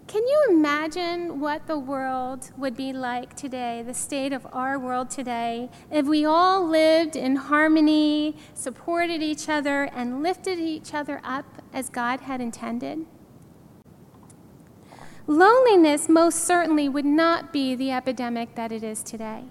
Can 0.07 0.25
you 0.25 0.45
imagine 0.51 1.41
what 1.41 1.67
the 1.67 1.77
world 1.77 2.51
would 2.55 2.77
be 2.77 2.93
like 2.93 3.35
today, 3.35 3.83
the 3.85 3.93
state 3.93 4.31
of 4.31 4.47
our 4.53 4.79
world 4.79 5.09
today, 5.09 5.69
if 5.91 6.05
we 6.05 6.23
all 6.23 6.65
lived 6.65 7.17
in 7.17 7.35
harmony, 7.35 8.37
supported 8.53 9.21
each 9.21 9.49
other, 9.49 9.83
and 9.93 10.23
lifted 10.23 10.59
each 10.59 10.93
other 10.93 11.19
up 11.25 11.61
as 11.73 11.89
God 11.89 12.21
had 12.21 12.39
intended? 12.39 13.05
Loneliness 15.27 16.07
most 16.07 16.45
certainly 16.45 16.87
would 16.87 17.03
not 17.03 17.51
be 17.51 17.75
the 17.75 17.91
epidemic 17.91 18.55
that 18.55 18.71
it 18.71 18.83
is 18.83 19.03
today. 19.03 19.43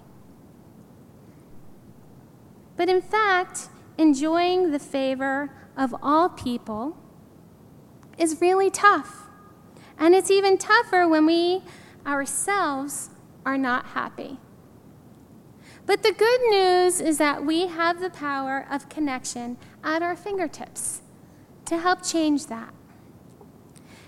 But 2.75 2.89
in 2.89 3.01
fact, 3.01 3.69
enjoying 3.95 4.71
the 4.71 4.79
favor 4.79 5.51
of 5.77 5.93
all 6.01 6.29
people 6.29 6.97
is 8.17 8.41
really 8.41 8.71
tough. 8.71 9.26
And 9.99 10.13
it's 10.13 10.31
even 10.31 10.57
tougher 10.57 11.07
when 11.07 11.25
we 11.25 11.63
ourselves 12.05 13.09
are 13.45 13.57
not 13.57 13.87
happy. 13.87 14.39
But 15.85 16.03
the 16.03 16.11
good 16.11 16.41
news 16.49 16.99
is 16.99 17.17
that 17.17 17.45
we 17.45 17.67
have 17.67 18.01
the 18.01 18.09
power 18.09 18.67
of 18.69 18.89
connection 18.89 19.57
at 19.83 20.01
our 20.01 20.15
fingertips 20.15 21.01
to 21.65 21.77
help 21.77 22.03
change 22.03 22.47
that. 22.47 22.73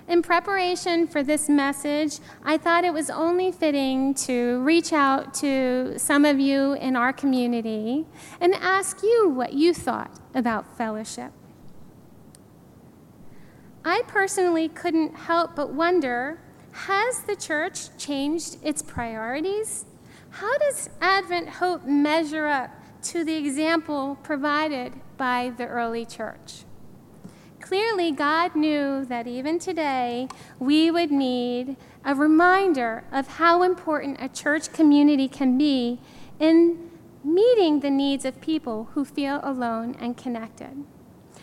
In 0.09 0.21
preparation 0.21 1.07
for 1.07 1.21
this 1.21 1.47
message, 1.47 2.19
I 2.43 2.57
thought 2.57 2.83
it 2.83 2.93
was 2.93 3.09
only 3.09 3.51
fitting 3.51 4.13
to 4.15 4.59
reach 4.61 4.91
out 4.91 5.33
to 5.35 5.97
some 5.97 6.25
of 6.25 6.39
you 6.39 6.73
in 6.73 6.95
our 6.95 7.13
community 7.13 8.07
and 8.41 8.55
ask 8.55 9.03
you 9.03 9.29
what 9.29 9.53
you 9.53 9.73
thought 9.73 10.19
about 10.33 10.77
fellowship. 10.77 11.31
I 13.89 14.03
personally 14.03 14.67
couldn't 14.67 15.15
help 15.15 15.55
but 15.55 15.73
wonder 15.73 16.39
has 16.85 17.23
the 17.23 17.35
church 17.35 17.97
changed 17.97 18.57
its 18.63 18.83
priorities? 18.83 19.85
How 20.29 20.59
does 20.59 20.91
Advent 21.01 21.49
Hope 21.49 21.85
measure 21.85 22.45
up 22.45 22.69
to 23.05 23.23
the 23.23 23.35
example 23.35 24.19
provided 24.21 24.93
by 25.17 25.53
the 25.57 25.65
early 25.65 26.05
church? 26.05 26.65
Clearly, 27.61 28.11
God 28.11 28.55
knew 28.55 29.05
that 29.05 29.25
even 29.25 29.57
today 29.57 30.27
we 30.59 30.91
would 30.91 31.09
need 31.09 31.75
a 32.05 32.13
reminder 32.13 33.05
of 33.11 33.39
how 33.39 33.63
important 33.63 34.17
a 34.21 34.29
church 34.29 34.71
community 34.71 35.27
can 35.27 35.57
be 35.57 35.99
in 36.39 36.91
meeting 37.23 37.79
the 37.79 37.89
needs 37.89 38.23
of 38.23 38.39
people 38.39 38.89
who 38.93 39.03
feel 39.03 39.39
alone 39.41 39.95
and 39.99 40.15
connected. 40.15 40.85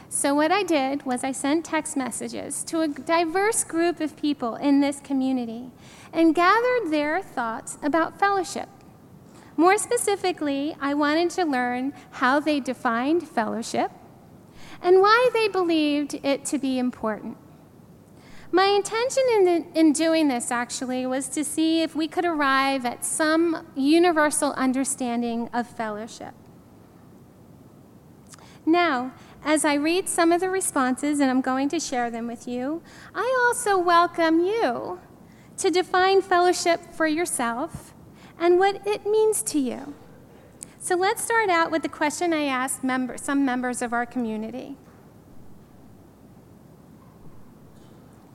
So, 0.09 0.35
what 0.35 0.53
I 0.53 0.63
did 0.63 1.05
was 1.05 1.25
I 1.25 1.33
sent 1.33 1.65
text 1.65 1.97
messages 1.97 2.63
to 2.65 2.81
a 2.81 2.89
diverse 2.89 3.65
group 3.65 4.01
of 4.01 4.17
people 4.17 4.55
in 4.55 4.81
this 4.81 5.01
community 5.01 5.71
and 6.13 6.35
gathered 6.35 6.91
their 6.91 7.21
thoughts 7.21 7.77
about 7.83 8.19
fellowship. 8.19 8.69
More 9.57 9.79
specifically, 9.79 10.77
I 10.81 10.95
wanted 10.95 11.31
to 11.31 11.45
learn 11.45 11.93
how 12.13 12.41
they 12.41 12.61
defined 12.61 13.27
fellowship 13.27 13.91
and 14.81 15.01
why 15.01 15.31
they 15.33 15.49
believed 15.49 16.15
it 16.23 16.45
to 16.47 16.59
be 16.59 16.79
important. 16.79 17.37
My 18.53 18.67
intention 18.67 19.25
in, 19.31 19.67
in 19.75 19.93
doing 19.93 20.29
this 20.29 20.51
actually 20.51 21.05
was 21.05 21.29
to 21.31 21.45
see 21.45 21.83
if 21.83 21.97
we 21.97 22.07
could 22.07 22.25
arrive 22.25 22.87
at 22.87 23.05
some 23.05 23.67
universal 23.75 24.53
understanding 24.53 25.51
of 25.53 25.67
fellowship. 25.67 26.35
Now, 28.65 29.13
as 29.45 29.65
I 29.65 29.75
read 29.75 30.09
some 30.09 30.33
of 30.33 30.41
the 30.41 30.51
responses, 30.51 31.21
and 31.21 31.31
I'm 31.31 31.41
going 31.41 31.69
to 31.71 31.81
share 31.81 32.11
them 32.11 32.27
with 32.27 32.49
you, 32.49 32.83
I 33.15 33.47
also 33.47 33.79
welcome 33.79 34.41
you 34.41 34.99
to 35.59 35.71
define 35.71 36.23
fellowship 36.23 36.93
for 36.93 37.07
yourself 37.07 37.95
and 38.39 38.59
what 38.59 38.87
it 38.87 39.07
means 39.07 39.43
to 39.45 39.59
you. 39.59 39.95
So 40.79 40.95
let's 40.95 41.23
start 41.23 41.49
out 41.49 41.71
with 41.71 41.83
the 41.83 41.89
question 41.89 42.33
I 42.33 42.45
asked 42.45 42.85
member, 42.85 43.17
some 43.19 43.45
members 43.45 43.83
of 43.83 43.93
our 43.93 44.07
community. 44.07 44.77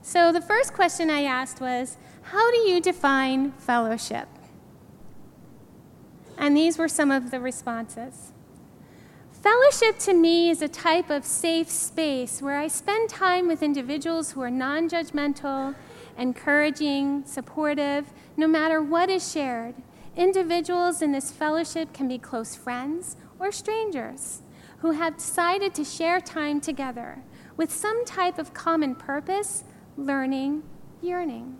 So 0.02 0.32
the 0.32 0.40
first 0.40 0.74
question 0.74 1.08
I 1.08 1.22
asked 1.22 1.60
was 1.60 1.96
How 2.22 2.50
do 2.50 2.58
you 2.58 2.80
define 2.80 3.52
fellowship? 3.52 4.28
And 6.36 6.56
these 6.56 6.76
were 6.76 6.88
some 6.88 7.10
of 7.10 7.30
the 7.30 7.40
responses. 7.40 8.32
Fellowship 9.42 9.98
to 9.98 10.14
me 10.14 10.50
is 10.50 10.62
a 10.62 10.68
type 10.68 11.10
of 11.10 11.24
safe 11.24 11.68
space 11.68 12.40
where 12.40 12.58
I 12.58 12.68
spend 12.68 13.10
time 13.10 13.48
with 13.48 13.60
individuals 13.60 14.30
who 14.30 14.40
are 14.40 14.52
non 14.52 14.88
judgmental, 14.88 15.74
encouraging, 16.16 17.24
supportive, 17.26 18.12
no 18.36 18.46
matter 18.46 18.80
what 18.80 19.10
is 19.10 19.32
shared. 19.32 19.74
Individuals 20.16 21.02
in 21.02 21.10
this 21.10 21.32
fellowship 21.32 21.92
can 21.92 22.06
be 22.06 22.18
close 22.18 22.54
friends 22.54 23.16
or 23.40 23.50
strangers 23.50 24.42
who 24.78 24.92
have 24.92 25.16
decided 25.16 25.74
to 25.74 25.84
share 25.84 26.20
time 26.20 26.60
together 26.60 27.24
with 27.56 27.72
some 27.72 28.04
type 28.04 28.38
of 28.38 28.54
common 28.54 28.94
purpose, 28.94 29.64
learning, 29.96 30.62
yearning. 31.00 31.56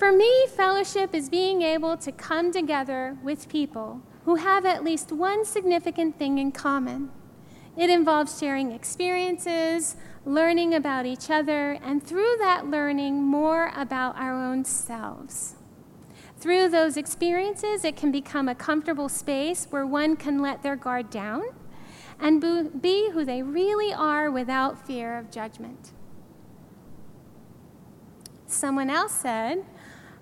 For 0.00 0.12
me, 0.12 0.46
fellowship 0.56 1.14
is 1.14 1.28
being 1.28 1.60
able 1.60 1.94
to 1.98 2.10
come 2.10 2.52
together 2.52 3.18
with 3.22 3.50
people 3.50 4.00
who 4.24 4.36
have 4.36 4.64
at 4.64 4.82
least 4.82 5.12
one 5.12 5.44
significant 5.44 6.18
thing 6.18 6.38
in 6.38 6.52
common. 6.52 7.10
It 7.76 7.90
involves 7.90 8.38
sharing 8.38 8.72
experiences, 8.72 9.96
learning 10.24 10.72
about 10.72 11.04
each 11.04 11.28
other, 11.28 11.72
and 11.84 12.02
through 12.02 12.36
that 12.38 12.66
learning, 12.66 13.22
more 13.22 13.72
about 13.76 14.16
our 14.16 14.32
own 14.32 14.64
selves. 14.64 15.56
Through 16.38 16.70
those 16.70 16.96
experiences, 16.96 17.84
it 17.84 17.94
can 17.94 18.10
become 18.10 18.48
a 18.48 18.54
comfortable 18.54 19.10
space 19.10 19.66
where 19.68 19.86
one 19.86 20.16
can 20.16 20.40
let 20.40 20.62
their 20.62 20.76
guard 20.76 21.10
down 21.10 21.42
and 22.18 22.40
be 22.80 23.10
who 23.10 23.22
they 23.22 23.42
really 23.42 23.92
are 23.92 24.30
without 24.30 24.86
fear 24.86 25.18
of 25.18 25.30
judgment. 25.30 25.92
Someone 28.46 28.88
else 28.88 29.12
said, 29.12 29.66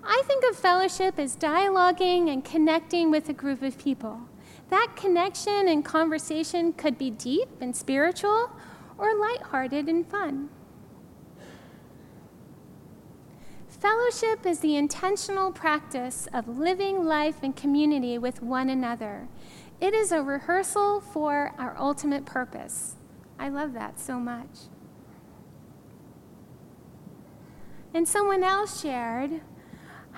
I 0.03 0.21
think 0.25 0.43
of 0.49 0.55
fellowship 0.55 1.19
as 1.19 1.35
dialoguing 1.35 2.31
and 2.31 2.43
connecting 2.43 3.11
with 3.11 3.29
a 3.29 3.33
group 3.33 3.61
of 3.61 3.77
people. 3.77 4.21
That 4.69 4.93
connection 4.95 5.67
and 5.67 5.83
conversation 5.83 6.73
could 6.73 6.97
be 6.97 7.09
deep 7.09 7.49
and 7.59 7.75
spiritual 7.75 8.51
or 8.97 9.15
lighthearted 9.15 9.87
and 9.87 10.05
fun. 10.05 10.49
Fellowship 13.67 14.45
is 14.45 14.59
the 14.59 14.75
intentional 14.75 15.51
practice 15.51 16.27
of 16.33 16.59
living 16.59 17.05
life 17.05 17.41
in 17.41 17.53
community 17.53 18.17
with 18.17 18.41
one 18.41 18.69
another. 18.69 19.29
It 19.79 19.93
is 19.93 20.11
a 20.11 20.21
rehearsal 20.21 20.99
for 20.99 21.53
our 21.57 21.77
ultimate 21.77 22.25
purpose. 22.25 22.97
I 23.39 23.47
love 23.47 23.71
that 23.73 23.97
so 23.97 24.19
much. 24.19 24.67
And 27.93 28.05
someone 28.05 28.43
else 28.43 28.81
shared 28.81 29.41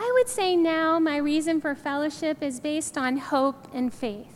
I 0.03 0.11
would 0.15 0.27
say 0.27 0.55
now 0.55 0.97
my 0.97 1.17
reason 1.17 1.61
for 1.61 1.75
fellowship 1.75 2.41
is 2.41 2.59
based 2.59 2.97
on 2.97 3.17
hope 3.17 3.67
and 3.71 3.93
faith. 3.93 4.33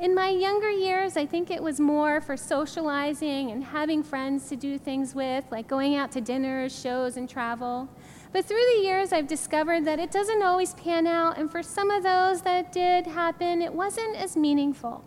In 0.00 0.14
my 0.14 0.30
younger 0.30 0.70
years, 0.70 1.18
I 1.18 1.26
think 1.26 1.50
it 1.50 1.62
was 1.62 1.78
more 1.78 2.22
for 2.22 2.34
socializing 2.34 3.50
and 3.50 3.62
having 3.62 4.02
friends 4.02 4.48
to 4.48 4.56
do 4.56 4.78
things 4.78 5.14
with, 5.14 5.44
like 5.50 5.68
going 5.68 5.96
out 5.96 6.12
to 6.12 6.22
dinners, 6.22 6.80
shows, 6.80 7.18
and 7.18 7.28
travel. 7.28 7.90
But 8.32 8.46
through 8.46 8.64
the 8.74 8.84
years, 8.84 9.12
I've 9.12 9.26
discovered 9.26 9.84
that 9.84 9.98
it 9.98 10.10
doesn't 10.10 10.42
always 10.42 10.72
pan 10.72 11.06
out, 11.06 11.36
and 11.36 11.52
for 11.52 11.62
some 11.62 11.90
of 11.90 12.02
those 12.02 12.40
that 12.42 12.72
did 12.72 13.06
happen, 13.06 13.60
it 13.60 13.74
wasn't 13.74 14.16
as 14.16 14.34
meaningful. 14.34 15.04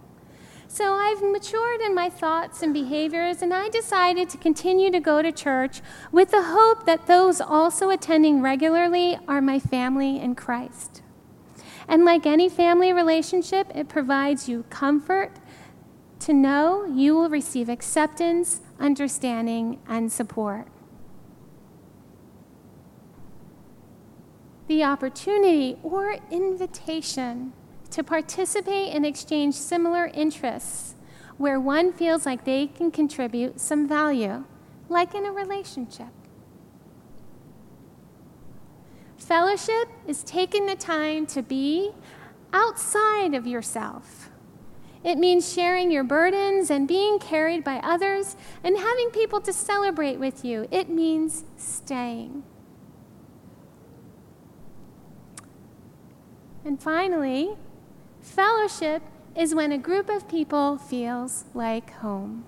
So 0.71 0.93
I've 0.93 1.23
matured 1.23 1.81
in 1.81 1.95
my 1.95 2.11
thoughts 2.11 2.61
and 2.61 2.71
behaviors, 2.71 3.41
and 3.41 3.51
I 3.51 3.69
decided 3.69 4.29
to 4.29 4.37
continue 4.37 4.91
to 4.91 4.99
go 4.99 5.23
to 5.23 5.31
church 5.31 5.81
with 6.11 6.29
the 6.29 6.43
hope 6.43 6.85
that 6.85 7.07
those 7.07 7.41
also 7.41 7.89
attending 7.89 8.43
regularly 8.43 9.17
are 9.27 9.41
my 9.41 9.57
family 9.57 10.19
in 10.19 10.35
Christ. 10.35 11.01
And 11.87 12.05
like 12.05 12.27
any 12.27 12.49
family 12.49 12.93
relationship, 12.93 13.71
it 13.73 13.89
provides 13.89 14.47
you 14.47 14.63
comfort 14.69 15.31
to 16.19 16.33
know 16.33 16.85
you 16.85 17.15
will 17.15 17.31
receive 17.31 17.67
acceptance, 17.67 18.61
understanding, 18.79 19.79
and 19.87 20.11
support. 20.11 20.67
The 24.67 24.83
opportunity 24.83 25.79
or 25.81 26.17
invitation 26.29 27.53
to 27.91 28.03
participate 28.03 28.93
and 28.93 29.05
exchange 29.05 29.55
similar 29.55 30.07
interests 30.13 30.95
where 31.37 31.59
one 31.59 31.93
feels 31.93 32.25
like 32.25 32.43
they 32.43 32.67
can 32.67 32.91
contribute 32.91 33.59
some 33.59 33.87
value, 33.87 34.43
like 34.89 35.15
in 35.15 35.25
a 35.25 35.31
relationship. 35.31 36.09
Fellowship 39.17 39.87
is 40.05 40.23
taking 40.23 40.65
the 40.65 40.75
time 40.75 41.25
to 41.27 41.41
be 41.41 41.91
outside 42.51 43.33
of 43.33 43.47
yourself. 43.47 44.29
It 45.03 45.17
means 45.17 45.53
sharing 45.53 45.91
your 45.91 46.03
burdens 46.03 46.69
and 46.69 46.87
being 46.87 47.19
carried 47.19 47.63
by 47.63 47.77
others 47.77 48.35
and 48.63 48.77
having 48.77 49.11
people 49.11 49.39
to 49.41 49.53
celebrate 49.53 50.19
with 50.19 50.43
you. 50.43 50.67
It 50.71 50.89
means 50.89 51.45
staying. 51.55 52.43
And 56.65 56.81
finally, 56.81 57.55
Fellowship 58.29 59.01
is 59.35 59.55
when 59.55 59.71
a 59.71 59.77
group 59.77 60.07
of 60.07 60.27
people 60.27 60.77
feels 60.77 61.45
like 61.53 61.91
home. 61.95 62.45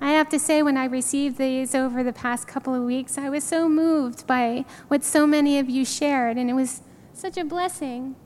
I 0.00 0.10
have 0.10 0.28
to 0.30 0.38
say, 0.38 0.62
when 0.62 0.76
I 0.76 0.84
received 0.84 1.38
these 1.38 1.74
over 1.74 2.02
the 2.02 2.12
past 2.12 2.48
couple 2.48 2.74
of 2.74 2.82
weeks, 2.82 3.16
I 3.16 3.30
was 3.30 3.44
so 3.44 3.68
moved 3.68 4.26
by 4.26 4.64
what 4.88 5.04
so 5.04 5.26
many 5.26 5.58
of 5.58 5.70
you 5.70 5.84
shared, 5.84 6.36
and 6.36 6.50
it 6.50 6.54
was 6.54 6.82
such 7.12 7.36
a 7.36 7.44
blessing. 7.44 8.16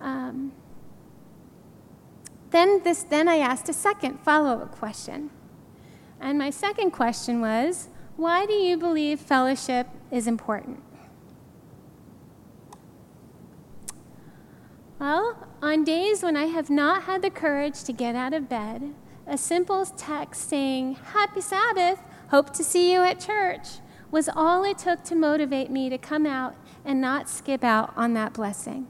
Um, 0.00 0.52
then, 2.50 2.82
this, 2.82 3.04
then 3.04 3.28
I 3.28 3.36
asked 3.36 3.68
a 3.68 3.72
second 3.72 4.20
follow 4.20 4.60
up 4.60 4.72
question. 4.72 5.30
And 6.20 6.36
my 6.36 6.50
second 6.50 6.90
question 6.90 7.40
was 7.40 7.88
why 8.16 8.44
do 8.44 8.52
you 8.52 8.76
believe 8.76 9.20
fellowship 9.20 9.86
is 10.10 10.26
important? 10.26 10.82
Well, 14.98 15.48
on 15.60 15.84
days 15.84 16.22
when 16.22 16.36
I 16.36 16.44
have 16.44 16.70
not 16.70 17.02
had 17.02 17.22
the 17.22 17.30
courage 17.30 17.82
to 17.84 17.92
get 17.92 18.14
out 18.14 18.32
of 18.32 18.48
bed, 18.48 18.94
a 19.26 19.36
simple 19.36 19.84
text 19.84 20.48
saying, 20.48 20.94
Happy 21.12 21.40
Sabbath, 21.40 21.98
hope 22.30 22.52
to 22.54 22.62
see 22.62 22.92
you 22.92 23.00
at 23.02 23.18
church, 23.18 23.80
was 24.10 24.28
all 24.28 24.62
it 24.62 24.78
took 24.78 25.02
to 25.04 25.16
motivate 25.16 25.70
me 25.70 25.88
to 25.88 25.98
come 25.98 26.26
out 26.26 26.54
and 26.84 27.00
not 27.00 27.28
skip 27.28 27.64
out 27.64 27.92
on 27.96 28.14
that 28.14 28.32
blessing. 28.32 28.86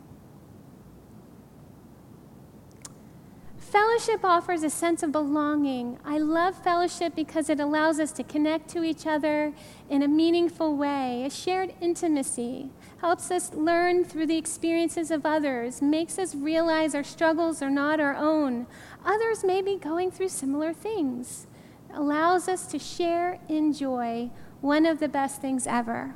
Fellowship 3.56 4.20
offers 4.22 4.62
a 4.62 4.70
sense 4.70 5.02
of 5.02 5.10
belonging. 5.10 5.98
I 6.04 6.18
love 6.18 6.62
fellowship 6.62 7.16
because 7.16 7.48
it 7.48 7.58
allows 7.58 7.98
us 7.98 8.12
to 8.12 8.22
connect 8.22 8.68
to 8.70 8.84
each 8.84 9.06
other 9.06 9.52
in 9.88 10.02
a 10.02 10.06
meaningful 10.06 10.76
way, 10.76 11.24
a 11.24 11.30
shared 11.30 11.74
intimacy, 11.80 12.70
helps 13.00 13.30
us 13.30 13.52
learn 13.54 14.04
through 14.04 14.26
the 14.26 14.37
experiences 14.37 15.11
of 15.11 15.26
others, 15.26 15.83
makes 15.83 16.18
us 16.18 16.35
realize 16.35 16.94
our 16.94 17.04
struggles 17.04 17.62
are 17.62 17.70
not 17.70 18.00
our 18.00 18.14
own. 18.14 18.66
Others 19.04 19.44
may 19.44 19.61
be 19.62 19.76
going 19.76 20.11
through 20.11 20.28
similar 20.28 20.72
things, 20.72 21.46
allows 21.92 22.48
us 22.48 22.66
to 22.66 22.78
share 22.78 23.40
in 23.48 23.72
joy, 23.72 24.30
one 24.61 24.87
of 24.87 25.00
the 25.00 25.09
best 25.09 25.40
things 25.40 25.66
ever. 25.66 26.14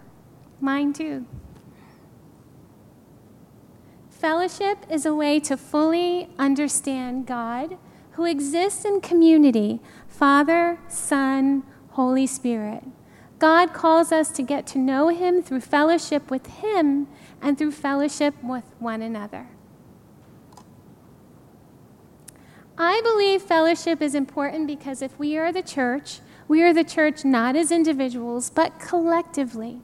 Mine 0.60 0.92
too. 0.92 1.26
Fellowship 4.08 4.78
is 4.90 5.06
a 5.06 5.14
way 5.14 5.38
to 5.40 5.56
fully 5.56 6.28
understand 6.38 7.26
God 7.26 7.78
who 8.12 8.24
exists 8.24 8.84
in 8.84 9.00
community 9.00 9.80
Father, 10.08 10.80
Son, 10.88 11.62
Holy 11.90 12.26
Spirit. 12.26 12.82
God 13.38 13.72
calls 13.72 14.10
us 14.10 14.30
to 14.32 14.42
get 14.42 14.66
to 14.68 14.78
know 14.78 15.08
Him 15.08 15.42
through 15.42 15.60
fellowship 15.60 16.30
with 16.30 16.46
Him 16.46 17.06
and 17.40 17.56
through 17.56 17.72
fellowship 17.72 18.34
with 18.42 18.64
one 18.78 19.02
another. 19.02 19.48
I 22.76 23.00
believe 23.02 23.42
fellowship 23.42 24.00
is 24.00 24.14
important 24.14 24.66
because 24.66 25.02
if 25.02 25.18
we 25.18 25.36
are 25.36 25.52
the 25.52 25.62
church, 25.62 26.20
we 26.46 26.62
are 26.62 26.72
the 26.72 26.84
church 26.84 27.24
not 27.24 27.56
as 27.56 27.72
individuals, 27.72 28.50
but 28.50 28.78
collectively. 28.78 29.80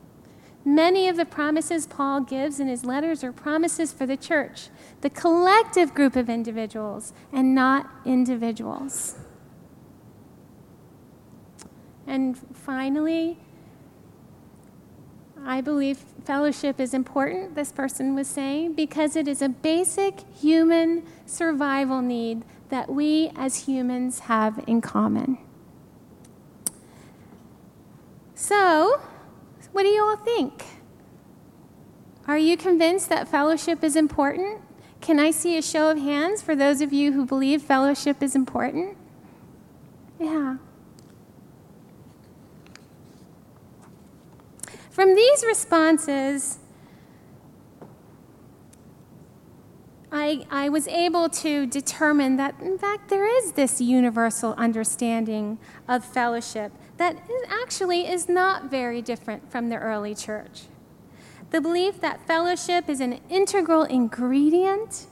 Many 0.65 1.09
of 1.09 1.17
the 1.17 1.27
promises 1.27 1.87
Paul 1.87 2.21
gives 2.21 2.59
in 2.59 2.69
his 2.69 2.85
letters 2.85 3.23
are 3.23 3.33
promises 3.33 3.93
for 3.93 4.07
the 4.07 4.17
church, 4.17 4.69
the 5.03 5.11
collective 5.11 5.93
group 5.93 6.17
of 6.17 6.31
individuals, 6.31 7.13
and 7.33 7.55
not 7.55 7.91
individuals. 8.07 9.17
And 12.07 12.37
finally, 12.55 13.39
I 15.45 15.61
believe 15.61 15.99
fellowship 16.25 16.81
is 16.81 16.95
important, 16.95 17.55
this 17.55 17.71
person 17.71 18.15
was 18.15 18.27
saying, 18.27 18.73
because 18.75 19.15
it 19.15 19.29
is 19.29 19.43
a 19.43 19.49
basic 19.49 20.21
human 20.35 21.05
survival 21.27 22.01
need 22.01 22.45
that 22.71 22.91
we 22.91 23.31
as 23.37 23.67
humans 23.67 24.21
have 24.21 24.65
in 24.67 24.81
common. 24.81 25.39
So, 28.35 29.01
what 29.73 29.83
do 29.83 29.89
you 29.89 30.03
all 30.03 30.17
think? 30.17 30.65
Are 32.27 32.39
you 32.39 32.57
convinced 32.57 33.11
that 33.11 33.29
fellowship 33.29 33.85
is 33.85 33.97
important? 33.97 34.63
Can 35.03 35.21
I 35.21 35.31
see 35.31 35.59
a 35.59 35.63
show 35.63 35.91
of 35.91 35.99
hands 35.99 36.41
for 36.41 36.57
those 36.57 36.81
of 36.81 36.91
you 36.91 37.13
who 37.13 37.27
believe 37.27 37.61
fellowship 37.61 38.23
is 38.23 38.35
important? 38.35 38.97
Yeah. 40.19 40.57
From 44.95 45.17
these 45.17 45.45
responses, 45.45 46.61
I, 50.13 50.47
I 50.53 50.69
was 50.69 50.87
able 50.87 51.29
to 51.31 51.67
determine 51.67 52.37
that, 52.37 52.55
in 52.61 52.79
fact, 52.79 53.09
there 53.09 53.27
is 53.27 53.55
this 53.55 53.81
universal 53.81 54.53
understanding 54.53 55.59
of 55.89 56.05
fellowship 56.05 56.71
that 56.99 57.17
actually 57.49 58.07
is 58.07 58.29
not 58.29 58.71
very 58.71 59.03
different 59.03 59.51
from 59.51 59.69
the 59.69 59.79
early 59.79 60.15
church. 60.15 60.67
The 61.51 61.61
belief 61.61 62.01
that 62.01 62.25
fellowship 62.29 62.89
is 62.89 63.01
an 63.01 63.19
integral 63.29 63.83
ingredient 63.83 65.07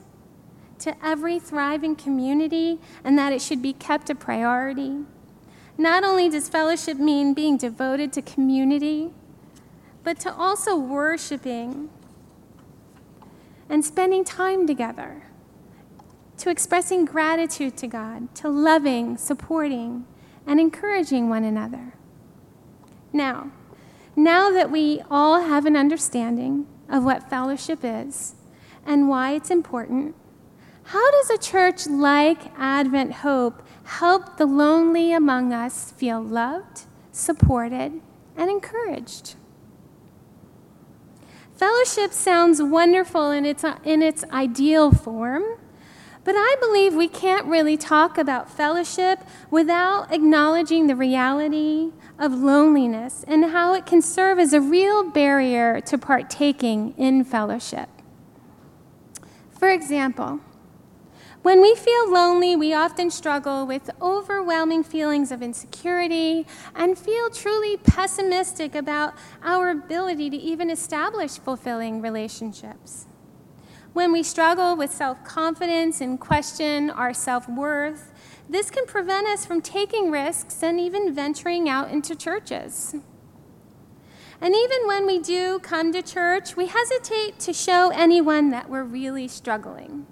to 0.79 0.95
every 1.05 1.39
thriving 1.39 1.97
community 1.97 2.79
and 3.03 3.19
that 3.19 3.33
it 3.33 3.41
should 3.41 3.61
be 3.61 3.73
kept 3.73 4.09
a 4.09 4.15
priority. 4.15 4.99
Not 5.77 6.05
only 6.05 6.29
does 6.29 6.47
fellowship 6.47 6.95
mean 6.99 7.33
being 7.33 7.57
devoted 7.57 8.13
to 8.13 8.21
community, 8.21 9.11
but 10.03 10.19
to 10.19 10.33
also 10.33 10.75
worshiping 10.77 11.89
and 13.69 13.83
spending 13.83 14.23
time 14.23 14.67
together, 14.67 15.23
to 16.37 16.49
expressing 16.49 17.05
gratitude 17.05 17.77
to 17.77 17.87
God, 17.87 18.33
to 18.35 18.49
loving, 18.49 19.17
supporting, 19.17 20.05
and 20.45 20.59
encouraging 20.59 21.29
one 21.29 21.43
another. 21.43 21.93
Now, 23.13 23.51
now 24.15 24.51
that 24.51 24.69
we 24.69 25.01
all 25.09 25.41
have 25.41 25.65
an 25.65 25.75
understanding 25.75 26.67
of 26.89 27.03
what 27.03 27.29
fellowship 27.29 27.79
is 27.83 28.35
and 28.85 29.07
why 29.07 29.31
it's 29.31 29.49
important, 29.49 30.15
how 30.87 31.11
does 31.11 31.29
a 31.29 31.37
church 31.37 31.87
like 31.87 32.51
Advent 32.57 33.13
Hope 33.13 33.65
help 33.85 34.37
the 34.37 34.45
lonely 34.45 35.13
among 35.13 35.53
us 35.53 35.91
feel 35.91 36.21
loved, 36.21 36.81
supported, 37.11 38.01
and 38.35 38.49
encouraged? 38.49 39.35
Fellowship 41.55 42.11
sounds 42.11 42.61
wonderful 42.61 43.31
in 43.31 43.45
its, 43.45 43.63
in 43.83 44.01
its 44.01 44.23
ideal 44.31 44.91
form, 44.91 45.43
but 46.23 46.35
I 46.35 46.55
believe 46.59 46.95
we 46.95 47.07
can't 47.07 47.45
really 47.45 47.77
talk 47.77 48.17
about 48.17 48.49
fellowship 48.49 49.19
without 49.51 50.11
acknowledging 50.11 50.87
the 50.87 50.95
reality 50.95 51.91
of 52.17 52.33
loneliness 52.33 53.23
and 53.27 53.45
how 53.45 53.73
it 53.73 53.85
can 53.85 54.01
serve 54.01 54.39
as 54.39 54.53
a 54.53 54.61
real 54.61 55.09
barrier 55.09 55.81
to 55.81 55.97
partaking 55.97 56.93
in 56.97 57.23
fellowship. 57.23 57.89
For 59.51 59.69
example, 59.69 60.39
when 61.43 61.61
we 61.61 61.75
feel 61.75 62.09
lonely, 62.09 62.55
we 62.55 62.73
often 62.73 63.11
struggle 63.11 63.67
with 63.67 63.89
overwhelming 64.01 64.81
feelings 64.81 65.29
of 65.29 65.43
insecurity 65.43 66.47
and 66.73 66.97
feel 66.97 67.29
truly 67.29 67.75
pessimistic 67.75 68.73
about 68.73 69.13
our 69.43 69.69
ability 69.69 70.29
to 70.29 70.37
even 70.37 70.69
establish 70.69 71.31
fulfilling 71.37 72.01
relationships. 72.01 73.07
When 73.91 74.13
we 74.13 74.23
struggle 74.23 74.77
with 74.77 74.89
self 74.91 75.21
confidence 75.25 75.99
and 75.99 76.17
question 76.17 76.89
our 76.89 77.13
self 77.13 77.49
worth, 77.49 78.13
this 78.49 78.71
can 78.71 78.85
prevent 78.85 79.27
us 79.27 79.45
from 79.45 79.61
taking 79.61 80.11
risks 80.11 80.63
and 80.63 80.79
even 80.79 81.13
venturing 81.13 81.67
out 81.67 81.91
into 81.91 82.15
churches. 82.15 82.95
And 84.39 84.55
even 84.55 84.87
when 84.87 85.05
we 85.05 85.19
do 85.19 85.59
come 85.59 85.91
to 85.91 86.01
church, 86.01 86.55
we 86.55 86.67
hesitate 86.67 87.37
to 87.39 87.51
show 87.51 87.91
anyone 87.93 88.49
that 88.51 88.69
we're 88.69 88.83
really 88.83 89.27
struggling. 89.27 90.07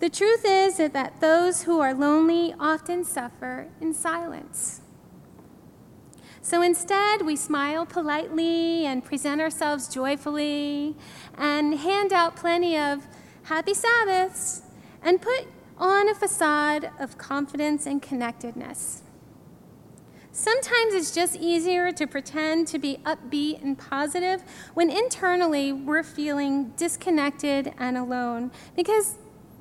The 0.00 0.08
truth 0.08 0.44
is 0.44 0.76
that 0.76 1.20
those 1.20 1.62
who 1.64 1.80
are 1.80 1.92
lonely 1.92 2.54
often 2.58 3.04
suffer 3.04 3.66
in 3.80 3.92
silence. 3.92 4.80
So 6.40 6.62
instead, 6.62 7.22
we 7.22 7.34
smile 7.34 7.84
politely 7.84 8.86
and 8.86 9.04
present 9.04 9.40
ourselves 9.40 9.88
joyfully 9.88 10.96
and 11.36 11.74
hand 11.74 12.12
out 12.12 12.36
plenty 12.36 12.78
of 12.78 13.06
happy 13.44 13.74
Sabbaths 13.74 14.62
and 15.02 15.20
put 15.20 15.48
on 15.76 16.08
a 16.08 16.14
facade 16.14 16.90
of 17.00 17.18
confidence 17.18 17.84
and 17.84 18.00
connectedness. 18.00 19.02
Sometimes 20.30 20.94
it's 20.94 21.12
just 21.12 21.34
easier 21.34 21.90
to 21.90 22.06
pretend 22.06 22.68
to 22.68 22.78
be 22.78 22.98
upbeat 23.04 23.60
and 23.60 23.76
positive 23.76 24.42
when 24.74 24.88
internally 24.88 25.72
we're 25.72 26.04
feeling 26.04 26.72
disconnected 26.76 27.74
and 27.78 27.98
alone 27.98 28.52
because 28.76 29.16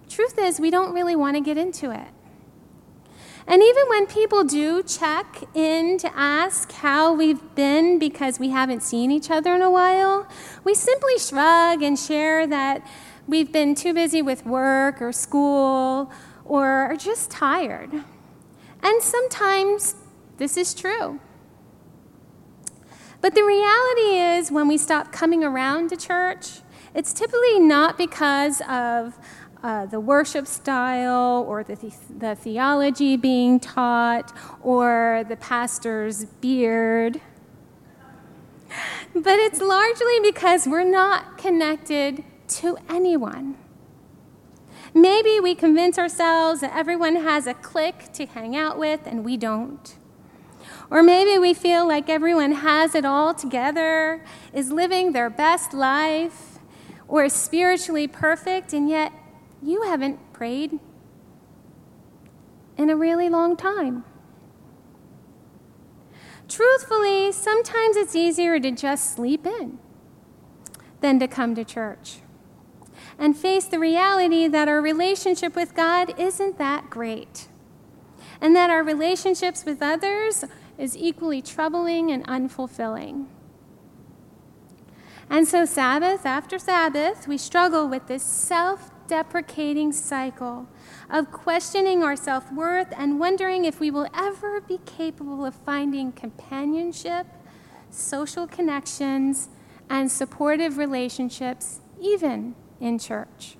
truth 0.09 0.37
is, 0.39 0.59
we 0.59 0.69
don't 0.69 0.93
really 0.93 1.15
want 1.15 1.35
to 1.35 1.41
get 1.41 1.57
into 1.57 1.91
it. 1.91 2.07
And 3.47 3.63
even 3.63 3.83
when 3.87 4.07
people 4.07 4.43
do 4.43 4.83
check 4.83 5.43
in 5.53 5.97
to 5.99 6.11
ask 6.13 6.71
how 6.73 7.13
we've 7.13 7.55
been 7.55 7.97
because 7.97 8.39
we 8.39 8.49
haven't 8.49 8.83
seen 8.83 9.09
each 9.09 9.31
other 9.31 9.55
in 9.55 9.61
a 9.61 9.71
while, 9.71 10.27
we 10.65 10.73
simply 10.73 11.17
shrug 11.17 11.81
and 11.81 11.97
share 11.97 12.45
that 12.45 12.85
we've 13.25 13.51
been 13.51 13.73
too 13.73 13.93
busy 13.93 14.21
with 14.21 14.45
work 14.45 15.01
or 15.01 15.13
school 15.13 16.11
or 16.43 16.65
are 16.65 16.97
just 16.97 17.31
tired. 17.31 17.91
And 18.83 19.01
sometimes 19.01 19.95
this 20.37 20.57
is 20.57 20.73
true. 20.73 21.21
But 23.21 23.33
the 23.33 23.43
reality 23.43 24.19
is, 24.19 24.51
when 24.51 24.67
we 24.67 24.77
stop 24.77 25.11
coming 25.11 25.43
around 25.43 25.89
to 25.89 25.97
church, 25.97 26.59
it's 26.93 27.13
typically 27.13 27.59
not 27.59 27.97
because 27.97 28.61
of 28.69 29.17
uh, 29.63 29.85
the 29.85 29.99
worship 29.99 30.47
style 30.47 31.45
or 31.47 31.63
the, 31.63 31.75
the, 31.75 31.93
the 32.17 32.35
theology 32.35 33.17
being 33.17 33.59
taught 33.59 34.35
or 34.61 35.25
the 35.27 35.35
pastor's 35.37 36.25
beard. 36.25 37.21
But 39.13 39.39
it's 39.39 39.61
largely 39.61 40.19
because 40.21 40.67
we're 40.67 40.83
not 40.83 41.37
connected 41.37 42.23
to 42.47 42.77
anyone. 42.89 43.57
Maybe 44.93 45.39
we 45.39 45.55
convince 45.55 45.97
ourselves 45.97 46.61
that 46.61 46.75
everyone 46.75 47.17
has 47.17 47.47
a 47.47 47.53
clique 47.53 48.11
to 48.13 48.25
hang 48.25 48.55
out 48.55 48.77
with 48.77 49.01
and 49.05 49.23
we 49.23 49.37
don't. 49.37 49.97
Or 50.89 51.03
maybe 51.03 51.37
we 51.37 51.53
feel 51.53 51.87
like 51.87 52.09
everyone 52.09 52.51
has 52.53 52.95
it 52.95 53.05
all 53.05 53.33
together, 53.33 54.23
is 54.53 54.71
living 54.71 55.11
their 55.11 55.29
best 55.29 55.73
life, 55.73 56.59
or 57.07 57.25
is 57.25 57.33
spiritually 57.33 58.07
perfect, 58.07 58.73
and 58.73 58.89
yet 58.89 59.11
you 59.67 59.81
haven't 59.81 60.17
prayed 60.31 60.79
in 62.77 62.89
a 62.89 62.95
really 62.95 63.27
long 63.27 63.57
time. 63.57 64.05
Truthfully, 66.47 67.33
sometimes 67.33 67.97
it's 67.97 68.15
easier 68.15 68.59
to 68.61 68.71
just 68.71 69.13
sleep 69.13 69.45
in 69.45 69.77
than 71.01 71.19
to 71.19 71.27
come 71.27 71.53
to 71.55 71.65
church 71.65 72.19
and 73.19 73.35
face 73.35 73.65
the 73.65 73.79
reality 73.79 74.47
that 74.47 74.69
our 74.69 74.79
relationship 74.79 75.53
with 75.55 75.75
God 75.75 76.17
isn't 76.17 76.57
that 76.57 76.89
great, 76.89 77.47
and 78.39 78.55
that 78.55 78.69
our 78.69 78.83
relationships 78.83 79.65
with 79.65 79.81
others 79.81 80.45
is 80.77 80.95
equally 80.95 81.41
troubling 81.41 82.11
and 82.11 82.25
unfulfilling. 82.27 83.25
And 85.29 85.45
so, 85.47 85.65
Sabbath 85.65 86.25
after 86.25 86.57
Sabbath, 86.57 87.27
we 87.27 87.37
struggle 87.37 87.89
with 87.89 88.07
this 88.07 88.23
self 88.23 88.91
deprecating 89.07 89.91
cycle 89.91 90.67
of 91.09 91.31
questioning 91.31 92.03
our 92.03 92.15
self 92.15 92.51
worth 92.51 92.93
and 92.97 93.19
wondering 93.19 93.65
if 93.65 93.79
we 93.79 93.91
will 93.91 94.07
ever 94.13 94.61
be 94.61 94.79
capable 94.85 95.45
of 95.45 95.55
finding 95.55 96.11
companionship, 96.11 97.27
social 97.89 98.47
connections, 98.47 99.49
and 99.89 100.11
supportive 100.11 100.77
relationships, 100.77 101.81
even 101.99 102.55
in 102.79 102.99
church. 102.99 103.57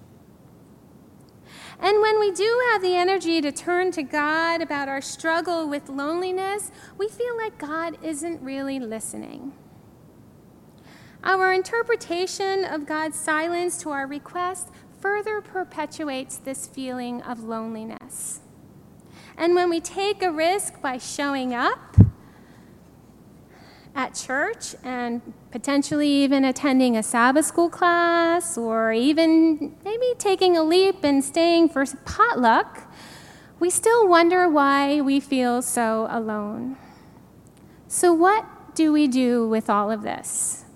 And 1.80 2.02
when 2.02 2.20
we 2.20 2.32
do 2.32 2.62
have 2.72 2.82
the 2.82 2.96
energy 2.96 3.40
to 3.42 3.52
turn 3.52 3.92
to 3.92 4.04
God 4.04 4.62
about 4.62 4.90
our 4.90 5.02
struggle 5.02 5.70
with 5.70 5.90
loneliness, 5.90 6.72
we 6.98 7.08
feel 7.08 7.38
like 7.38 7.60
God 7.60 7.98
isn't 8.04 8.42
really 8.42 8.80
listening. 8.80 9.54
Our 11.24 11.54
interpretation 11.54 12.64
of 12.66 12.86
God's 12.86 13.20
silence 13.20 13.78
to 13.80 13.92
our 13.92 14.08
request 14.08 14.70
further 15.00 15.42
perpetuates 15.42 16.38
this 16.38 16.68
feeling 16.68 17.22
of 17.22 17.44
loneliness. 17.44 18.42
And 19.38 19.54
when 19.56 19.70
we 19.70 19.80
take 19.80 20.24
a 20.24 20.32
risk 20.32 20.82
by 20.82 20.98
showing 20.98 21.54
up, 21.54 21.98
at 23.98 24.14
church 24.14 24.76
and 24.84 25.34
potentially 25.50 26.08
even 26.08 26.46
attending 26.46 26.96
a 26.96 27.02
Sabbath 27.02 27.46
school 27.46 27.68
class 27.68 28.56
or 28.56 28.94
even 28.94 29.76
maybe 29.84 30.14
taking 30.20 30.56
a 30.56 30.64
leap 30.64 31.04
and 31.04 31.26
staying 31.26 31.68
for 31.68 31.84
potluck, 32.06 32.90
we 33.60 33.72
still 33.72 34.08
wonder 34.08 34.48
why 34.48 35.02
we 35.02 35.20
feel 35.20 35.64
so 35.64 36.08
alone. 36.12 36.78
So, 37.88 38.14
what 38.14 38.76
do 38.76 38.94
we 38.94 39.08
do 39.08 39.48
with 39.48 39.68
all 39.68 39.90
of 39.90 40.04
this? 40.04 40.67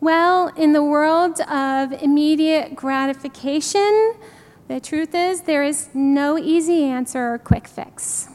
Well, 0.00 0.48
in 0.56 0.72
the 0.72 0.82
world 0.82 1.40
of 1.40 1.92
immediate 2.02 2.76
gratification, 2.76 4.14
the 4.68 4.78
truth 4.78 5.14
is 5.14 5.42
there 5.42 5.64
is 5.64 5.88
no 5.94 6.36
easy 6.36 6.84
answer 6.84 7.34
or 7.34 7.38
quick 7.38 7.66
fix. 7.66 8.28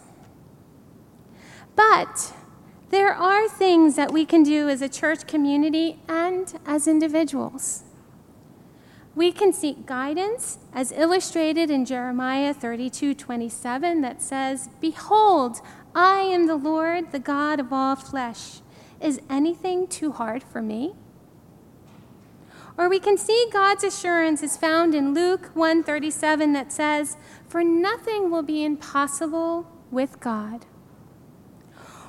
But 1.76 2.34
there 2.90 3.14
are 3.14 3.48
things 3.48 3.96
that 3.96 4.12
we 4.12 4.26
can 4.26 4.42
do 4.42 4.70
as 4.70 4.82
a 4.82 4.90
church 4.90 5.28
community 5.28 6.00
and 6.08 6.52
as 6.66 6.88
individuals. 6.88 7.84
We 9.14 9.32
can 9.32 9.54
seek 9.54 9.86
guidance, 9.86 10.58
as 10.74 10.92
illustrated 10.92 11.70
in 11.70 11.86
Jeremiah 11.86 12.54
32 12.54 13.14
27, 13.14 14.02
that 14.02 14.22
says, 14.22 14.70
Behold, 14.80 15.58
I 15.94 16.22
am 16.22 16.48
the 16.48 16.56
Lord, 16.56 17.12
the 17.12 17.20
God 17.20 17.60
of 17.60 17.72
all 17.72 17.96
flesh. 17.96 18.62
Is 19.00 19.22
anything 19.30 19.88
too 19.88 20.14
hard 20.14 20.44
for 20.44 20.62
me? 20.62 20.96
Or 22.78 22.90
we 22.90 23.00
can 23.00 23.18
see 23.18 23.48
God's 23.52 23.84
assurance 23.84 24.42
is 24.44 24.58
found 24.58 24.96
in 24.96 25.14
Luke 25.14 25.52
1:37 25.54 26.54
that 26.54 26.72
says, 26.72 27.18
"For 27.48 27.64
nothing 27.64 28.32
will 28.32 28.44
be 28.44 28.64
impossible 28.64 29.68
with 29.92 30.20
God." 30.20 30.66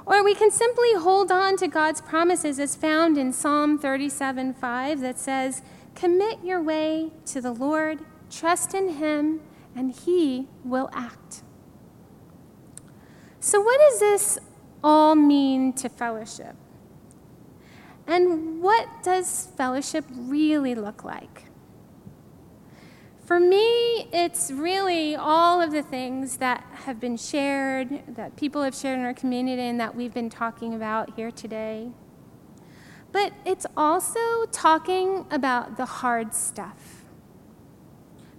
Or 0.04 0.22
we 0.22 0.34
can 0.34 0.50
simply 0.50 0.94
hold 0.94 1.30
on 1.30 1.56
to 1.58 1.68
God's 1.68 2.00
promises 2.00 2.58
as 2.58 2.74
found 2.74 3.16
in 3.16 3.32
Psalm 3.32 3.78
37 3.78 4.52
5 4.54 5.00
that 5.00 5.18
says, 5.18 5.62
Commit 5.94 6.44
your 6.44 6.60
way 6.60 7.12
to 7.26 7.40
the 7.40 7.52
Lord, 7.52 8.00
trust 8.30 8.74
in 8.74 8.94
Him, 8.94 9.40
and 9.76 9.92
He 9.92 10.48
will 10.64 10.90
act. 10.92 11.42
So, 13.40 13.60
what 13.60 13.78
does 13.80 14.00
this 14.00 14.38
all 14.82 15.14
mean 15.14 15.72
to 15.74 15.88
fellowship? 15.88 16.56
And 18.06 18.62
what 18.62 19.02
does 19.02 19.48
fellowship 19.56 20.04
really 20.10 20.74
look 20.74 21.04
like? 21.04 21.44
For 23.24 23.38
me, 23.38 24.08
it's 24.12 24.50
really 24.50 25.14
all 25.14 25.62
of 25.62 25.70
the 25.70 25.82
things 25.82 26.38
that 26.38 26.64
have 26.72 26.98
been 26.98 27.16
shared, 27.16 28.02
that 28.16 28.36
people 28.36 28.62
have 28.62 28.74
shared 28.74 28.98
in 28.98 29.04
our 29.04 29.14
community, 29.14 29.62
and 29.62 29.78
that 29.80 29.94
we've 29.94 30.12
been 30.12 30.28
talking 30.28 30.74
about 30.74 31.14
here 31.14 31.30
today. 31.30 31.92
But 33.12 33.32
it's 33.46 33.66
also 33.76 34.46
talking 34.50 35.26
about 35.30 35.76
the 35.76 35.84
hard 35.86 36.34
stuff. 36.34 37.04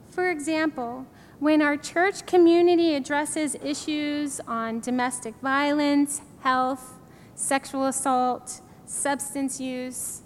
For 0.09 0.29
example, 0.29 1.07
when 1.39 1.61
our 1.61 1.77
church 1.77 2.25
community 2.25 2.93
addresses 2.93 3.55
issues 3.63 4.39
on 4.41 4.79
domestic 4.79 5.35
violence, 5.41 6.21
health, 6.41 6.99
sexual 7.35 7.85
assault, 7.85 8.61
substance 8.85 9.59
use, 9.59 10.21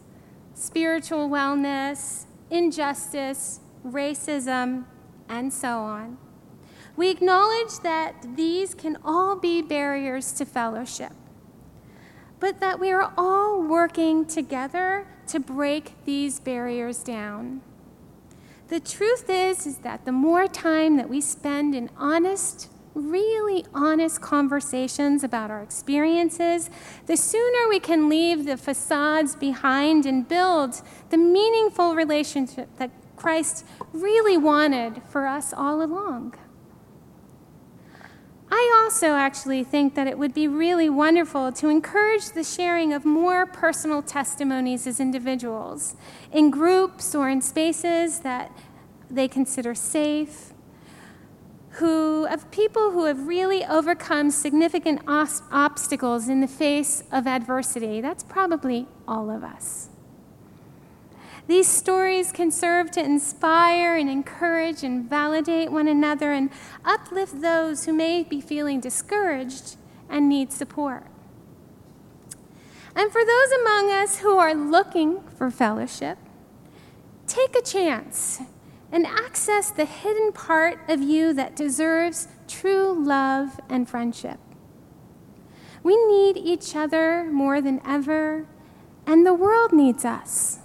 spiritual 0.54 1.30
wellness, 1.30 2.26
injustice, 2.50 3.60
racism, 3.86 4.86
and 5.30 5.52
so 5.54 5.80
on. 5.80 6.18
We 6.96 7.10
acknowledge 7.10 7.80
that 7.84 8.36
these 8.36 8.74
can 8.74 8.98
all 9.06 9.36
be 9.36 9.62
barriers 9.62 10.32
to 10.34 10.46
fellowship, 10.46 11.14
but 12.40 12.60
that 12.60 12.80
we 12.80 12.92
are 12.92 13.14
all 13.18 13.62
working 13.62 14.26
together 14.26 15.08
to 15.28 15.40
break 15.40 15.94
these 16.06 16.40
barriers 16.40 17.04
down. 17.04 17.62
The 18.70 18.80
truth 18.80 19.30
is, 19.30 19.66
is 19.68 19.78
that 19.80 20.06
the 20.06 20.12
more 20.12 20.48
time 20.48 20.98
that 20.98 21.10
we 21.10 21.22
spend 21.22 21.76
in 21.76 21.90
honest, 21.98 22.70
really 22.98 23.66
honest 23.74 24.22
conversations 24.22 25.24
about 25.24 25.52
our 25.52 25.62
experiences, 25.62 26.70
the 27.06 27.16
sooner 27.16 27.70
we 27.70 27.80
can 27.80 28.10
leave 28.10 28.46
the 28.46 28.58
facades 28.58 29.36
behind 29.36 30.06
and 30.06 30.28
build 30.28 30.82
the 31.10 31.18
meaningful 31.18 31.96
relationship 31.96 32.70
that 32.78 32.92
Christ 33.16 33.66
really 33.94 34.38
wanted 34.38 35.02
for 35.10 35.28
us 35.28 35.54
all 35.54 35.82
along. 35.82 36.36
I 38.50 38.82
also 38.84 39.14
actually 39.16 39.64
think 39.64 39.96
that 39.96 40.08
it 40.08 40.18
would 40.18 40.34
be 40.34 40.48
really 40.48 40.90
wonderful 40.90 41.52
to 41.54 41.68
encourage 41.68 42.32
the 42.32 42.44
sharing 42.44 42.94
of 42.94 43.04
more 43.04 43.46
personal 43.46 44.02
testimonies 44.02 44.88
as 44.88 45.00
individuals 45.00 45.96
in 46.32 46.50
groups 46.50 47.14
or 47.14 47.30
in 47.30 47.42
spaces 47.42 48.20
that 48.20 48.52
they 49.10 49.28
consider 49.28 49.76
safe, 49.76 50.54
who 51.78 52.26
of 52.26 52.50
people 52.50 52.92
who 52.92 53.06
have 53.06 53.28
really 53.28 53.64
overcome 53.64 54.32
significant 54.32 55.00
os- 55.08 55.44
obstacles 55.52 56.28
in 56.28 56.42
the 56.42 56.48
face 56.48 57.04
of 57.12 57.28
adversity. 57.28 58.02
That's 58.02 58.24
probably 58.24 58.88
all 59.08 59.30
of 59.30 59.44
us. 59.44 59.90
These 61.48 61.68
stories 61.68 62.32
can 62.32 62.52
serve 62.52 62.92
to 62.92 63.04
inspire 63.04 63.96
and 63.96 64.10
encourage 64.10 64.84
and 64.84 65.08
validate 65.08 65.72
one 65.72 65.88
another 65.88 66.34
and 66.34 66.50
uplift 66.84 67.42
those 67.42 67.86
who 67.86 67.94
may 67.94 68.24
be 68.24 68.42
feeling 68.42 68.80
discouraged 68.80 69.78
and 70.10 70.28
need 70.28 70.52
support. 70.52 71.06
And 72.96 73.12
for 73.12 73.24
those 73.24 73.52
among 73.62 73.92
us 73.92 74.18
who 74.20 74.38
are 74.38 74.56
looking 74.56 75.22
for 75.38 75.52
fellowship, 75.52 76.18
take 77.28 77.56
a 77.56 77.62
chance 77.62 78.42
and 78.92 79.06
access 79.06 79.72
the 79.72 79.86
hidden 79.86 80.32
part 80.32 80.80
of 80.88 81.02
you 81.02 81.34
that 81.34 81.56
deserves 81.56 82.28
true 82.48 82.94
love 82.94 83.60
and 83.70 83.90
friendship. 83.90 84.40
We 85.84 85.96
need 86.08 86.38
each 86.38 86.76
other 86.76 87.26
more 87.32 87.62
than 87.62 87.82
ever, 87.86 88.48
and 89.06 89.26
the 89.26 89.34
world 89.34 89.72
needs 89.72 90.04
us. 90.06 90.60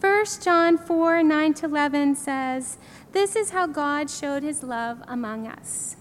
1 0.00 0.24
John 0.42 0.76
4 0.76 1.22
9 1.22 1.54
to 1.54 1.66
11 1.66 2.16
says, 2.16 2.78
This 3.12 3.36
is 3.36 3.50
how 3.50 3.66
God 3.66 4.10
showed 4.10 4.42
his 4.42 4.62
love 4.62 5.02
among 5.08 5.46
us. 5.46 5.96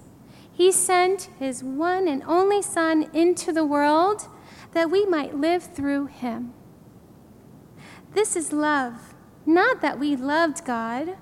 He 0.52 0.72
sent 0.72 1.30
his 1.40 1.64
one 1.64 2.08
and 2.08 2.22
only 2.24 2.62
Son 2.62 3.10
into 3.14 3.52
the 3.52 3.66
world 3.66 4.28
that 4.74 4.92
we 4.92 5.06
might 5.06 5.36
live 5.36 5.64
through 5.64 6.08
him. 6.08 6.54
This 8.14 8.36
is 8.36 8.54
love, 8.54 9.13
not 9.46 9.82
that 9.82 10.00
we 10.00 10.16
loved 10.16 10.66
God, 10.66 11.18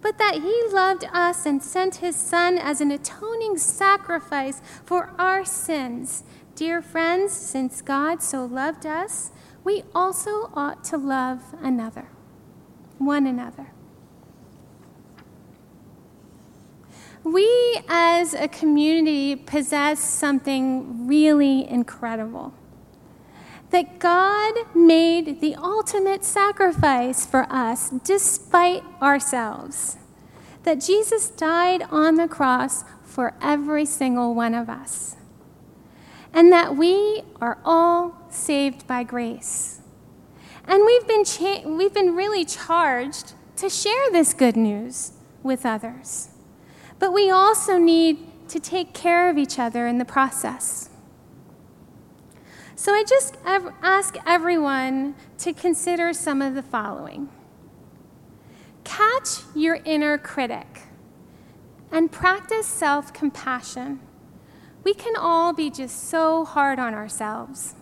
but 0.00 0.18
that 0.18 0.34
he 0.34 0.62
loved 0.72 1.04
us 1.12 1.44
and 1.46 1.62
sent 1.62 1.96
his 1.96 2.16
Son 2.16 2.58
as 2.58 2.80
an 2.80 2.90
atoning 2.90 3.58
sacrifice 3.58 4.62
for 4.84 5.12
our 5.18 5.44
sins. 5.44 6.24
Dear 6.54 6.82
friends, 6.82 7.32
since 7.32 7.82
God 7.82 8.22
so 8.22 8.44
loved 8.44 8.86
us, 8.86 9.30
we 9.62 9.84
also 9.94 10.50
ought 10.54 10.84
to 10.84 10.96
love 10.96 11.54
another 11.60 12.08
one 12.98 13.26
another. 13.26 13.72
We 17.22 17.80
as 17.88 18.34
a 18.34 18.48
community 18.48 19.36
possess 19.36 20.00
something 20.00 21.06
really 21.06 21.68
incredible. 21.68 22.54
That 23.70 23.98
God 23.98 24.54
made 24.74 25.40
the 25.40 25.54
ultimate 25.54 26.24
sacrifice 26.24 27.24
for 27.24 27.46
us 27.50 27.90
despite 27.90 28.82
ourselves. 29.00 29.96
That 30.64 30.80
Jesus 30.80 31.30
died 31.30 31.82
on 31.90 32.16
the 32.16 32.28
cross 32.28 32.84
for 33.04 33.34
every 33.40 33.86
single 33.86 34.34
one 34.34 34.54
of 34.54 34.68
us. 34.68 35.16
And 36.32 36.52
that 36.52 36.76
we 36.76 37.22
are 37.40 37.58
all 37.64 38.26
saved 38.30 38.86
by 38.86 39.02
grace. 39.02 39.80
And 40.66 40.84
we've 40.84 41.06
been, 41.06 41.24
cha- 41.24 41.62
we've 41.64 41.94
been 41.94 42.14
really 42.14 42.44
charged 42.44 43.32
to 43.56 43.68
share 43.68 44.10
this 44.12 44.32
good 44.34 44.56
news 44.56 45.12
with 45.42 45.66
others. 45.66 46.28
But 46.98 47.12
we 47.12 47.30
also 47.30 47.78
need 47.78 48.48
to 48.48 48.60
take 48.60 48.92
care 48.92 49.30
of 49.30 49.38
each 49.38 49.58
other 49.58 49.86
in 49.86 49.98
the 49.98 50.04
process. 50.04 50.89
So 52.80 52.94
I 52.94 53.04
just 53.06 53.36
ask 53.44 54.16
everyone 54.24 55.14
to 55.40 55.52
consider 55.52 56.14
some 56.14 56.40
of 56.40 56.54
the 56.54 56.62
following 56.62 57.28
catch 58.84 59.40
your 59.54 59.80
inner 59.84 60.16
critic 60.16 60.84
and 61.92 62.10
practice 62.10 62.66
self 62.66 63.12
compassion. 63.12 64.00
We 64.82 64.94
can 64.94 65.14
all 65.14 65.52
be 65.52 65.68
just 65.68 66.08
so 66.08 66.46
hard 66.46 66.78
on 66.78 66.94
ourselves. 66.94 67.74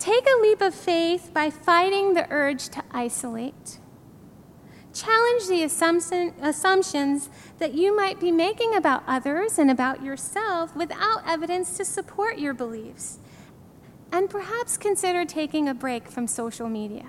Take 0.00 0.26
a 0.26 0.42
leap 0.42 0.60
of 0.60 0.74
faith 0.74 1.30
by 1.32 1.48
fighting 1.48 2.14
the 2.14 2.26
urge 2.28 2.70
to 2.70 2.82
isolate. 2.90 3.78
Challenge 4.94 5.48
the 5.48 5.62
assumption, 5.62 6.34
assumptions 6.42 7.30
that 7.58 7.74
you 7.74 7.96
might 7.96 8.20
be 8.20 8.30
making 8.30 8.74
about 8.74 9.02
others 9.06 9.58
and 9.58 9.70
about 9.70 10.02
yourself 10.02 10.76
without 10.76 11.22
evidence 11.26 11.76
to 11.78 11.84
support 11.84 12.38
your 12.38 12.52
beliefs. 12.52 13.18
And 14.10 14.28
perhaps 14.28 14.76
consider 14.76 15.24
taking 15.24 15.68
a 15.68 15.74
break 15.74 16.08
from 16.10 16.26
social 16.26 16.68
media. 16.68 17.06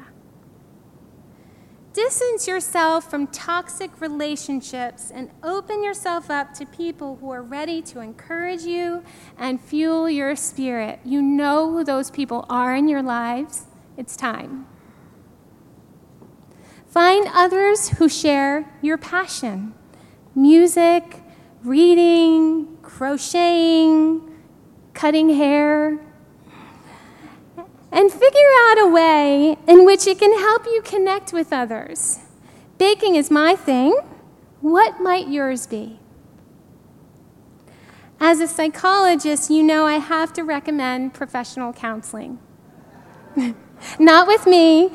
Distance 1.91 2.47
yourself 2.47 3.07
from 3.07 3.27
toxic 3.27 4.01
relationships 4.01 5.11
and 5.13 5.29
open 5.43 5.83
yourself 5.83 6.31
up 6.31 6.53
to 6.55 6.65
people 6.65 7.17
who 7.17 7.29
are 7.29 7.43
ready 7.43 7.83
to 7.83 7.99
encourage 7.99 8.63
you 8.63 9.03
and 9.37 9.61
fuel 9.61 10.09
your 10.09 10.35
spirit. 10.35 10.99
You 11.05 11.21
know 11.21 11.69
who 11.71 11.83
those 11.83 12.09
people 12.09 12.45
are 12.49 12.73
in 12.73 12.87
your 12.87 13.03
lives. 13.03 13.67
It's 13.95 14.15
time. 14.15 14.65
Find 16.93 17.27
others 17.33 17.89
who 17.89 18.07
share 18.07 18.71
your 18.83 18.99
passion 18.99 19.73
music, 20.35 21.21
reading, 21.63 22.77
crocheting, 22.83 24.21
cutting 24.93 25.29
hair. 25.29 25.99
And 27.91 28.11
figure 28.11 28.51
out 28.69 28.77
a 28.77 28.87
way 28.89 29.57
in 29.67 29.85
which 29.85 30.05
it 30.05 30.19
can 30.19 30.37
help 30.37 30.65
you 30.67 30.83
connect 30.83 31.33
with 31.33 31.51
others. 31.51 32.19
Baking 32.77 33.15
is 33.15 33.31
my 33.31 33.55
thing. 33.55 33.97
What 34.61 35.01
might 35.01 35.27
yours 35.27 35.65
be? 35.65 35.99
As 38.19 38.39
a 38.39 38.47
psychologist, 38.47 39.49
you 39.49 39.63
know 39.63 39.87
I 39.87 39.97
have 39.97 40.31
to 40.33 40.43
recommend 40.43 41.15
professional 41.15 41.73
counseling. 41.73 42.37
Not 43.99 44.27
with 44.27 44.45
me, 44.45 44.91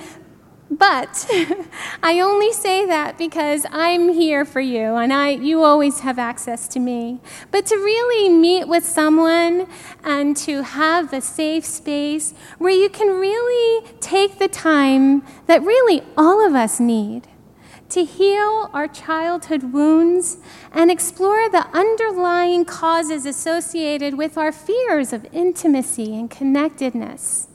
but 0.71 1.27
I 2.03 2.21
only 2.21 2.53
say 2.53 2.85
that 2.87 3.17
because 3.17 3.65
I'm 3.71 4.11
here 4.11 4.45
for 4.45 4.61
you 4.61 4.97
and 4.97 5.13
I, 5.13 5.31
you 5.31 5.63
always 5.63 6.01
have 6.01 6.19
access 6.19 6.69
to 6.69 6.79
me. 6.79 7.21
But 7.51 7.67
to 7.67 7.77
really 7.77 8.29
meet 8.29 8.69
with 8.69 8.85
someone 8.85 9.67
and 10.05 10.37
to 10.39 10.63
have 10.63 11.13
a 11.13 11.21
safe 11.21 11.65
space 11.65 12.35
where 12.59 12.73
you 12.73 12.89
can 12.91 13.09
really 13.19 13.87
take 14.01 14.39
the 14.39 14.49
time 14.49 15.23
that 15.47 15.63
really 15.63 16.03
all 16.17 16.47
of 16.47 16.55
us 16.55 16.79
need 16.79 17.29
to 17.91 18.05
heal 18.05 18.69
our 18.75 18.87
childhood 18.87 19.73
wounds 19.73 20.37
and 20.73 20.91
explore 20.91 21.49
the 21.49 21.67
underlying 21.69 22.67
causes 22.67 23.25
associated 23.25 24.19
with 24.19 24.37
our 24.37 24.53
fears 24.53 25.13
of 25.15 25.27
intimacy 25.33 26.15
and 26.15 26.31
connectedness. 26.31 27.49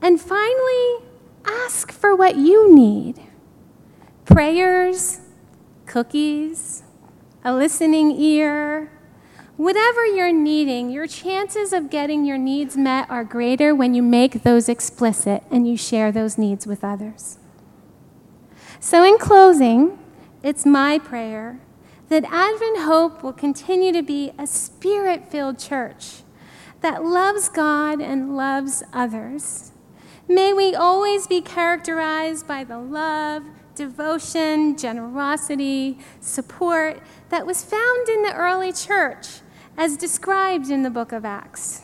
And 0.00 0.20
finally, 0.20 1.07
ask 1.48 1.92
for 1.92 2.14
what 2.14 2.36
you 2.36 2.74
need 2.74 3.20
prayers, 4.24 5.20
cookies, 5.86 6.82
a 7.42 7.52
listening 7.52 8.10
ear. 8.10 8.92
Whatever 9.56 10.06
you're 10.06 10.32
needing, 10.32 10.90
your 10.90 11.06
chances 11.06 11.72
of 11.72 11.90
getting 11.90 12.24
your 12.24 12.38
needs 12.38 12.76
met 12.76 13.10
are 13.10 13.24
greater 13.24 13.74
when 13.74 13.94
you 13.94 14.02
make 14.02 14.44
those 14.44 14.68
explicit 14.68 15.42
and 15.50 15.66
you 15.66 15.76
share 15.76 16.12
those 16.12 16.38
needs 16.38 16.66
with 16.66 16.84
others. 16.84 17.38
So, 18.78 19.02
in 19.02 19.18
closing, 19.18 19.98
it's 20.42 20.64
my 20.64 20.98
prayer 20.98 21.58
that 22.08 22.24
Advent 22.24 22.78
Hope 22.78 23.22
will 23.22 23.32
continue 23.32 23.92
to 23.92 24.02
be 24.02 24.32
a 24.38 24.46
spirit 24.46 25.30
filled 25.30 25.58
church 25.58 26.22
that 26.80 27.04
loves 27.04 27.48
God 27.48 28.00
and 28.00 28.36
loves 28.36 28.82
others 28.92 29.72
May 30.30 30.52
we 30.52 30.74
always 30.74 31.26
be 31.26 31.40
characterized 31.40 32.46
by 32.46 32.62
the 32.62 32.78
love, 32.78 33.44
devotion, 33.74 34.76
generosity, 34.76 35.98
support 36.20 37.00
that 37.30 37.46
was 37.46 37.64
found 37.64 38.08
in 38.10 38.22
the 38.22 38.34
early 38.34 38.70
church 38.70 39.40
as 39.78 39.96
described 39.96 40.68
in 40.68 40.82
the 40.82 40.90
book 40.90 41.12
of 41.12 41.24
Acts. 41.24 41.80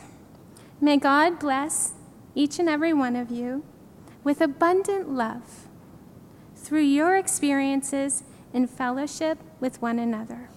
May 0.79 0.97
God 0.97 1.39
bless 1.39 1.93
each 2.35 2.59
and 2.59 2.69
every 2.69 2.93
one 2.93 3.15
of 3.15 3.31
you 3.31 3.63
with 4.23 4.41
abundant 4.41 5.09
love 5.09 5.67
through 6.55 6.81
your 6.81 7.17
experiences 7.17 8.23
in 8.53 8.67
fellowship 8.67 9.39
with 9.59 9.81
one 9.81 9.97
another. 9.97 10.49